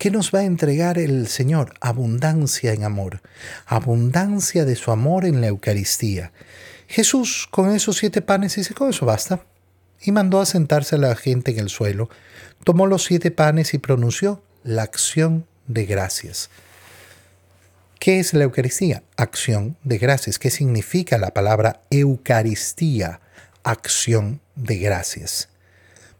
¿Qué 0.00 0.10
nos 0.10 0.34
va 0.34 0.38
a 0.38 0.44
entregar 0.44 0.96
el 0.96 1.28
Señor? 1.28 1.74
Abundancia 1.82 2.72
en 2.72 2.84
amor, 2.84 3.20
abundancia 3.66 4.64
de 4.64 4.74
su 4.74 4.92
amor 4.92 5.26
en 5.26 5.42
la 5.42 5.48
Eucaristía. 5.48 6.32
Jesús 6.88 7.46
con 7.50 7.70
esos 7.70 7.98
siete 7.98 8.22
panes 8.22 8.56
dice, 8.56 8.72
con 8.72 8.88
eso 8.88 9.04
basta. 9.04 9.44
Y 10.00 10.10
mandó 10.12 10.40
a 10.40 10.46
sentarse 10.46 10.94
a 10.94 10.98
la 10.98 11.14
gente 11.16 11.50
en 11.50 11.58
el 11.58 11.68
suelo, 11.68 12.08
tomó 12.64 12.86
los 12.86 13.04
siete 13.04 13.30
panes 13.30 13.74
y 13.74 13.78
pronunció 13.78 14.42
la 14.64 14.84
acción 14.84 15.44
de 15.66 15.84
gracias. 15.84 16.48
¿Qué 17.98 18.20
es 18.20 18.32
la 18.32 18.44
Eucaristía? 18.44 19.02
Acción 19.18 19.76
de 19.84 19.98
gracias. 19.98 20.38
¿Qué 20.38 20.50
significa 20.50 21.18
la 21.18 21.34
palabra 21.34 21.82
Eucaristía? 21.90 23.20
Acción 23.64 24.40
de 24.56 24.78
gracias. 24.78 25.49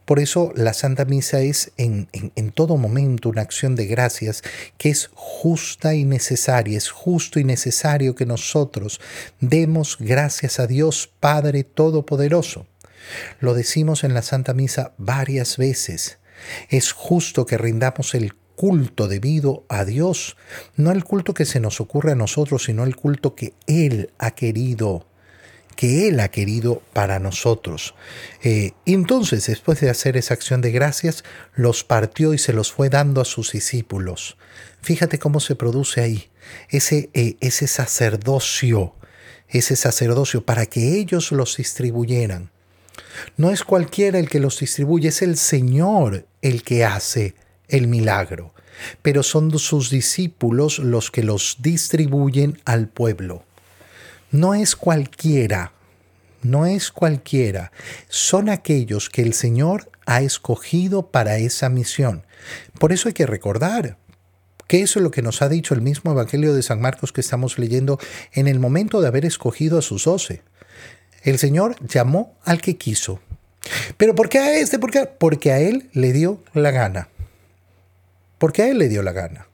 Por 0.05 0.19
eso 0.19 0.51
la 0.55 0.73
Santa 0.73 1.05
Misa 1.05 1.41
es 1.41 1.71
en, 1.77 2.07
todo 2.53 2.77
momento 2.77 3.29
una 3.29 3.41
acción 3.41 3.75
de 3.75 3.85
gracias 3.85 4.43
que 4.77 4.89
es 4.89 5.09
justa 5.13 5.93
y 5.93 6.03
necesaria. 6.03 6.77
Es 6.77 6.89
justo 6.89 7.39
y 7.39 7.43
necesario 7.43 8.15
que 8.15 8.25
nosotros 8.25 8.99
demos 9.39 9.97
gracias 9.99 10.59
a 10.59 10.67
Dios 10.67 11.09
Padre 11.19 11.63
Todopoderoso. 11.63 12.67
Lo 13.39 13.53
decimos 13.53 14.03
en 14.03 14.13
la 14.13 14.21
Santa 14.21 14.53
Misa 14.53 14.93
varias 14.97 15.57
veces. 15.57 16.19
Es 16.69 16.91
justo 16.91 17.45
que 17.45 17.57
rindamos 17.57 18.15
el 18.15 18.33
culto 18.55 19.07
debido 19.07 19.65
a 19.69 19.85
Dios, 19.85 20.37
no 20.75 20.91
el 20.91 21.03
culto 21.03 21.33
que 21.33 21.45
se 21.45 21.59
nos 21.59 21.81
ocurre 21.81 22.11
a 22.11 22.15
nosotros, 22.15 22.65
sino 22.65 22.83
el 22.83 22.95
culto 22.95 23.33
que 23.33 23.53
Él 23.65 24.11
ha 24.19 24.31
querido 24.31 25.07
que 25.75 26.07
Él 26.07 26.19
ha 26.19 26.29
querido 26.29 26.81
para 26.93 27.19
nosotros. 27.19 27.95
Eh, 28.43 28.71
entonces, 28.85 29.47
después 29.47 29.79
de 29.81 29.89
hacer 29.89 30.17
esa 30.17 30.33
acción 30.33 30.61
de 30.61 30.71
gracias, 30.71 31.23
los 31.55 31.83
partió 31.83 32.33
y 32.33 32.37
se 32.37 32.53
los 32.53 32.71
fue 32.71 32.89
dando 32.89 33.21
a 33.21 33.25
sus 33.25 33.51
discípulos. 33.51 34.37
Fíjate 34.81 35.19
cómo 35.19 35.39
se 35.39 35.55
produce 35.55 36.01
ahí 36.01 36.29
ese, 36.69 37.09
eh, 37.13 37.37
ese 37.39 37.67
sacerdocio, 37.67 38.95
ese 39.47 39.75
sacerdocio 39.75 40.45
para 40.45 40.65
que 40.65 40.99
ellos 40.99 41.31
los 41.31 41.57
distribuyeran. 41.57 42.49
No 43.37 43.51
es 43.51 43.63
cualquiera 43.63 44.19
el 44.19 44.29
que 44.29 44.39
los 44.39 44.59
distribuye, 44.59 45.09
es 45.09 45.21
el 45.21 45.37
Señor 45.37 46.25
el 46.41 46.63
que 46.63 46.85
hace 46.85 47.35
el 47.67 47.87
milagro, 47.87 48.53
pero 49.01 49.23
son 49.23 49.57
sus 49.59 49.89
discípulos 49.89 50.79
los 50.79 51.11
que 51.11 51.23
los 51.23 51.57
distribuyen 51.61 52.59
al 52.65 52.87
pueblo. 52.87 53.45
No 54.31 54.53
es 54.53 54.75
cualquiera, 54.75 55.73
no 56.41 56.65
es 56.65 56.91
cualquiera, 56.91 57.71
son 58.07 58.49
aquellos 58.49 59.09
que 59.09 59.21
el 59.21 59.33
Señor 59.33 59.91
ha 60.05 60.21
escogido 60.21 61.11
para 61.11 61.37
esa 61.37 61.69
misión. 61.69 62.25
Por 62.79 62.93
eso 62.93 63.09
hay 63.09 63.13
que 63.13 63.25
recordar 63.25 63.97
que 64.67 64.81
eso 64.81 64.99
es 64.99 65.03
lo 65.03 65.11
que 65.11 65.21
nos 65.21 65.41
ha 65.41 65.49
dicho 65.49 65.73
el 65.73 65.81
mismo 65.81 66.11
Evangelio 66.13 66.53
de 66.53 66.63
San 66.63 66.79
Marcos 66.79 67.11
que 67.11 67.19
estamos 67.19 67.59
leyendo 67.59 67.99
en 68.31 68.47
el 68.47 68.59
momento 68.59 69.01
de 69.01 69.07
haber 69.09 69.25
escogido 69.25 69.77
a 69.77 69.81
sus 69.81 70.05
doce. 70.05 70.43
El 71.23 71.37
Señor 71.37 71.75
llamó 71.85 72.37
al 72.45 72.61
que 72.61 72.77
quiso. 72.77 73.19
¿Pero 73.97 74.15
por 74.15 74.29
qué 74.29 74.39
a 74.39 74.55
este? 74.55 74.79
¿Por 74.79 74.91
qué? 74.91 75.05
Porque 75.05 75.51
a 75.51 75.59
él 75.59 75.89
le 75.91 76.13
dio 76.13 76.41
la 76.53 76.71
gana. 76.71 77.09
Porque 78.37 78.63
a 78.63 78.69
él 78.69 78.77
le 78.79 78.87
dio 78.87 79.03
la 79.03 79.11
gana. 79.11 79.50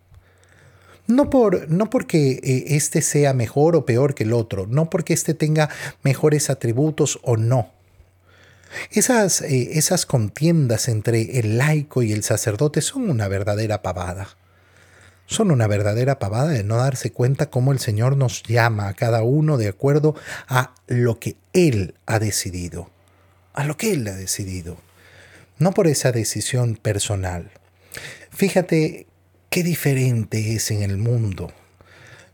No, 1.08 1.30
por, 1.30 1.70
no 1.70 1.90
porque 1.90 2.40
este 2.68 3.02
sea 3.02 3.34
mejor 3.34 3.76
o 3.76 3.86
peor 3.86 4.14
que 4.14 4.24
el 4.24 4.34
otro, 4.34 4.68
no 4.68 4.90
porque 4.90 5.14
este 5.14 5.34
tenga 5.34 5.70
mejores 6.04 6.50
atributos 6.50 7.20
o 7.24 7.38
no. 7.38 7.72
Esas, 8.92 9.42
eh, 9.42 9.78
esas 9.78 10.06
contiendas 10.06 10.88
entre 10.90 11.40
el 11.40 11.58
laico 11.58 12.04
y 12.04 12.12
el 12.12 12.24
sacerdote 12.24 12.82
son 12.82 13.10
una 13.10 13.28
verdadera 13.28 13.82
pavada. 13.82 14.30
Son 15.26 15.52
una 15.52 15.68
verdadera 15.68 16.20
pavada 16.20 16.50
de 16.50 16.64
no 16.64 16.78
darse 16.78 17.12
cuenta 17.12 17.50
cómo 17.50 17.72
el 17.72 17.80
Señor 17.80 18.16
nos 18.16 18.44
llama 18.44 18.88
a 18.88 18.94
cada 18.94 19.24
uno 19.24 19.58
de 19.58 19.68
acuerdo 19.68 20.16
a 20.48 20.74
lo 20.88 21.20
que 21.20 21.36
Él 21.54 21.96
ha 22.06 22.20
decidido. 22.20 22.90
A 23.54 23.66
lo 23.66 23.76
que 23.76 23.92
Él 23.92 24.08
ha 24.08 24.16
decidido. 24.16 24.78
No 25.58 25.74
por 25.74 25.88
esa 25.88 26.12
decisión 26.12 26.76
personal. 26.76 27.52
Fíjate 28.30 29.07
qué 29.50 29.64
diferente 29.64 30.56
es 30.56 30.72
en 30.72 30.84
el 30.84 30.98
mundo 30.98 31.52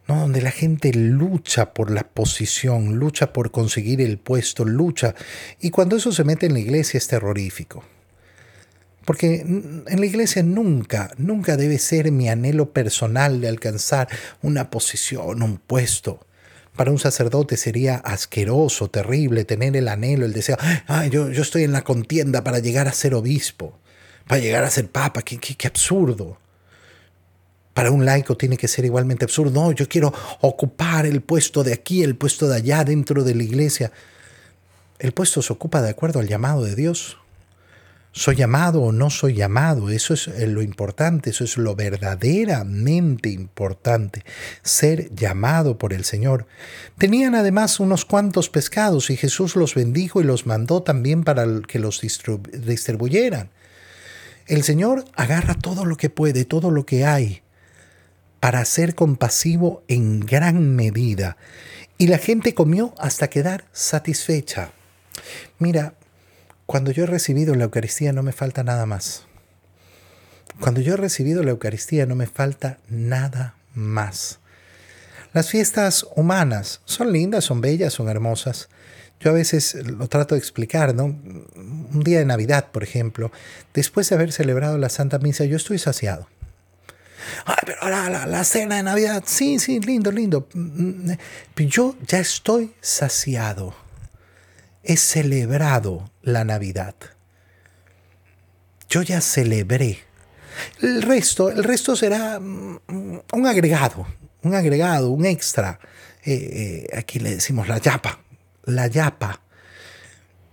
¿no? 0.08 0.20
donde 0.20 0.42
la 0.42 0.52
gente 0.52 0.94
lucha 0.94 1.74
por 1.74 1.92
la 1.92 2.04
posición, 2.04 2.96
lucha 2.98 3.34
por 3.34 3.52
conseguir 3.52 4.02
el 4.02 4.18
puesto, 4.18 4.66
lucha, 4.66 5.16
y 5.60 5.70
cuando 5.70 5.96
eso 5.96 6.12
se 6.12 6.24
mete 6.24 6.46
en 6.46 6.54
la 6.54 6.60
iglesia 6.60 6.98
es 6.98 7.08
terrorífico. 7.08 7.84
Porque 9.06 9.42
en 9.42 10.00
la 10.00 10.06
iglesia 10.06 10.44
nunca, 10.44 11.12
nunca 11.18 11.58
debe 11.58 11.78
ser 11.78 12.10
mi 12.12 12.30
anhelo 12.30 12.72
personal 12.72 13.42
de 13.42 13.50
alcanzar 13.50 14.08
una 14.42 14.70
posición, 14.70 15.44
un 15.44 15.58
puesto. 15.58 16.26
Para 16.78 16.90
un 16.90 17.00
sacerdote 17.00 17.58
sería 17.58 17.98
asqueroso, 17.98 18.90
terrible 18.90 19.44
tener 19.44 19.76
el 19.76 19.90
anhelo, 19.90 20.26
el 20.26 20.32
deseo, 20.32 20.58
ay, 20.88 21.10
yo, 21.10 21.30
yo 21.30 21.42
estoy 21.42 21.64
en 21.64 21.74
la 21.74 21.84
contienda 21.84 22.46
para 22.46 22.60
llegar 22.60 22.88
a 22.88 22.94
ser 22.94 23.14
obispo, 23.14 23.78
para 24.26 24.40
llegar 24.40 24.64
a 24.64 24.70
ser 24.70 24.88
papa, 24.88 25.22
qué, 25.22 25.38
qué, 25.38 25.56
qué 25.56 25.68
absurdo 25.68 26.40
para 27.74 27.92
un 27.92 28.06
laico 28.06 28.38
tiene 28.38 28.58
que 28.58 28.68
ser 28.68 28.86
igualmente 28.86 29.26
absurdo. 29.26 29.52
No, 29.52 29.72
yo 29.72 29.88
quiero 29.88 30.14
ocupar 30.42 31.06
el 31.06 31.22
puesto 31.22 31.64
de 31.64 31.74
aquí, 31.74 32.04
el 32.04 32.16
puesto 32.16 32.48
de 32.48 32.58
allá 32.58 32.84
dentro 32.84 33.24
de 33.24 33.36
la 33.36 33.44
iglesia. 33.44 33.92
El 35.00 35.12
puesto 35.12 35.42
se 35.42 35.52
ocupa 35.52 35.82
de 35.82 35.90
acuerdo 35.90 36.20
al 36.20 36.28
llamado 36.28 36.64
de 36.64 36.76
Dios. 36.76 37.18
¿Soy 38.16 38.36
llamado 38.36 38.84
o 38.84 38.92
no 38.92 39.10
soy 39.10 39.34
llamado? 39.34 39.90
Eso 39.90 40.14
es 40.14 40.28
lo 40.28 40.62
importante, 40.62 41.32
eso 41.32 41.44
es 41.44 41.58
lo 41.58 41.76
verdaderamente 41.76 43.30
importante, 43.30 44.24
ser 44.62 45.10
llamado 45.16 45.80
por 45.80 45.94
el 45.94 46.06
Señor. 46.06 46.46
Tenían 47.00 47.34
además 47.34 47.80
unos 47.80 48.06
cuantos 48.06 48.52
pescados 48.52 49.10
y 49.10 49.18
Jesús 49.18 49.56
los 49.56 49.74
bendijo 49.74 50.22
y 50.22 50.26
los 50.26 50.46
mandó 50.46 50.84
también 50.84 51.24
para 51.24 51.48
que 51.68 51.80
los 51.80 52.02
distribuyeran. 52.02 53.50
El 54.46 54.62
Señor 54.62 55.06
agarra 55.16 55.56
todo 55.56 55.84
lo 55.84 55.98
que 55.98 56.12
puede, 56.12 56.46
todo 56.46 56.70
lo 56.70 56.86
que 56.86 57.06
hay, 57.06 57.42
para 58.44 58.66
ser 58.66 58.94
compasivo 58.94 59.86
en 59.88 60.20
gran 60.20 60.76
medida. 60.76 61.38
Y 61.98 62.08
la 62.08 62.18
gente 62.18 62.54
comió 62.54 62.94
hasta 62.98 63.30
quedar 63.30 63.64
satisfecha. 63.72 64.72
Mira, 65.60 65.94
cuando 66.66 66.92
yo 66.92 67.06
he 67.06 67.08
recibido 67.08 67.56
la 67.56 67.64
Eucaristía 67.64 68.12
no 68.12 68.22
me 68.22 68.34
falta 68.34 68.62
nada 68.62 68.86
más. 68.86 69.24
Cuando 70.60 70.82
yo 70.82 70.96
he 70.96 70.98
recibido 70.98 71.42
la 71.42 71.52
Eucaristía 71.52 72.06
no 72.06 72.16
me 72.16 72.28
falta 72.28 72.80
nada 72.90 73.56
más. 73.76 74.40
Las 75.32 75.50
fiestas 75.50 76.06
humanas 76.14 76.82
son 76.84 77.14
lindas, 77.14 77.46
son 77.46 77.62
bellas, 77.62 77.94
son 77.94 78.10
hermosas. 78.10 78.68
Yo 79.22 79.30
a 79.30 79.36
veces 79.36 79.76
lo 79.86 80.10
trato 80.10 80.36
de 80.36 80.40
explicar, 80.40 80.94
¿no? 80.94 81.06
Un 81.06 82.02
día 82.04 82.20
de 82.20 82.26
Navidad, 82.26 82.72
por 82.74 82.84
ejemplo, 82.84 83.32
después 83.74 84.10
de 84.10 84.16
haber 84.16 84.34
celebrado 84.34 84.78
la 84.78 84.90
Santa 84.90 85.18
Misa, 85.20 85.46
yo 85.46 85.56
estoy 85.56 85.80
saciado. 85.80 86.28
Pero 87.66 87.78
ahora 87.82 88.26
la, 88.26 88.44
cena 88.44 88.78
de 88.78 88.84
Navidad, 88.84 89.24
sí, 89.26 89.60
sí, 89.60 89.80
lindo, 89.80 90.12
lindo. 90.12 90.48
Yo 91.56 91.96
ya 92.08 92.20
estoy 92.20 92.74
saciado. 92.82 93.76
He 94.84 94.98
celebrado 94.98 96.12
la 96.22 96.44
Navidad. 96.44 96.96
Yo 98.90 99.02
ya 99.02 99.22
celebré. 99.22 100.00
El 100.82 101.02
resto, 101.02 101.50
el 101.50 101.64
resto 101.64 101.96
será 101.96 102.40
mm, 102.40 102.80
un 103.32 103.48
agregado, 103.48 104.06
un 104.44 104.54
agregado, 104.54 105.10
un 105.10 105.26
extra. 105.26 105.80
Eh, 106.24 106.86
eh, 106.92 106.98
aquí 106.98 107.20
le 107.20 107.36
decimos 107.36 107.68
la 107.68 107.80
yapa, 107.80 108.20
la 108.66 108.88
yapa 108.88 109.42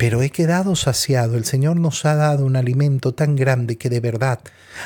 pero 0.01 0.23
he 0.23 0.31
quedado 0.31 0.75
saciado. 0.75 1.37
El 1.37 1.45
Señor 1.45 1.79
nos 1.79 2.05
ha 2.05 2.15
dado 2.15 2.43
un 2.43 2.55
alimento 2.55 3.13
tan 3.13 3.35
grande 3.35 3.77
que 3.77 3.87
de 3.87 3.99
verdad 3.99 4.39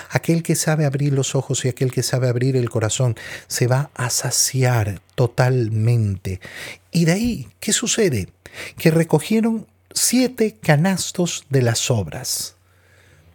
aquel 0.09 0.43
que 0.43 0.55
sabe 0.55 0.83
abrir 0.83 1.13
los 1.13 1.35
ojos 1.35 1.63
y 1.63 1.69
aquel 1.69 1.93
que 1.93 2.03
sabe 2.03 2.27
abrir 2.27 2.57
el 2.57 2.69
corazón 2.69 3.15
se 3.47 3.67
va 3.67 3.91
a 3.93 4.09
saciar 4.09 4.99
totalmente. 5.15 6.41
Y 6.91 7.05
de 7.05 7.13
ahí, 7.13 7.47
¿qué 7.61 7.71
sucede? 7.71 8.27
Que 8.77 8.91
recogieron 8.91 9.67
siete 9.93 10.57
canastos 10.61 11.45
de 11.49 11.61
las 11.61 11.79
sobras. 11.79 12.57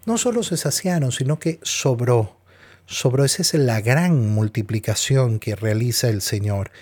No 0.05 0.19
solo 0.19 0.43
se 0.43 0.59
saciaron, 0.59 1.13
sino 1.13 1.39
que 1.39 1.61
sobró. 1.63 2.37
Sobró, 2.85 3.25
esa 3.25 3.41
es 3.41 3.55
la 3.55 3.81
gran 3.81 4.29
multiplicación 4.29 5.39
que 5.39 5.57
realiza 5.57 6.11
el 6.11 6.21
Señor. 6.21 6.73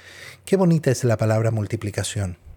Qué 0.44 0.56
bonita 0.56 0.90
es 0.90 1.04
la 1.04 1.16
palabra 1.16 1.52
multiplicación. 1.52 2.47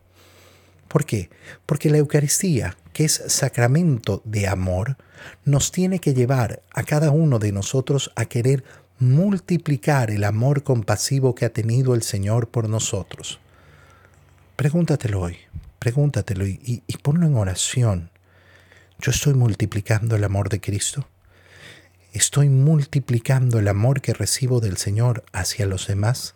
¿Por 0.92 1.06
qué? 1.06 1.30
Porque 1.66 1.90
la 1.90 2.00
Eucaristía, 2.00 2.76
que 2.92 3.06
es 3.06 3.24
sacramento 3.28 4.22
de 4.26 4.50
amor, 4.50 4.98
nos 5.46 5.72
tiene 5.72 6.00
que 6.00 6.14
llevar 6.14 6.64
a 6.74 6.84
cada 6.84 7.12
uno 7.12 7.40
de 7.40 7.54
nosotros 7.54 8.12
a 8.18 8.26
querer 8.26 8.66
multiplicar 9.00 10.12
el 10.12 10.26
amor 10.26 10.64
compasivo 10.64 11.34
que 11.34 11.46
ha 11.46 11.54
tenido 11.54 11.96
el 11.96 12.02
Señor 12.04 12.50
por 12.50 12.68
nosotros. 12.68 13.40
Pregúntatelo 14.58 15.22
hoy, 15.22 15.38
pregúntatelo 15.80 16.46
y, 16.46 16.84
y 16.86 16.98
ponlo 16.98 17.26
en 17.26 17.38
oración. 17.38 18.10
¿Yo 19.00 19.12
estoy 19.12 19.34
multiplicando 19.34 20.18
el 20.18 20.26
amor 20.26 20.50
de 20.50 20.60
Cristo? 20.60 21.08
¿Estoy 22.12 22.50
multiplicando 22.50 23.60
el 23.60 23.70
amor 23.70 24.02
que 24.02 24.14
recibo 24.14 24.60
del 24.60 24.76
Señor 24.76 25.24
hacia 25.32 25.66
los 25.68 25.88
demás? 25.88 26.36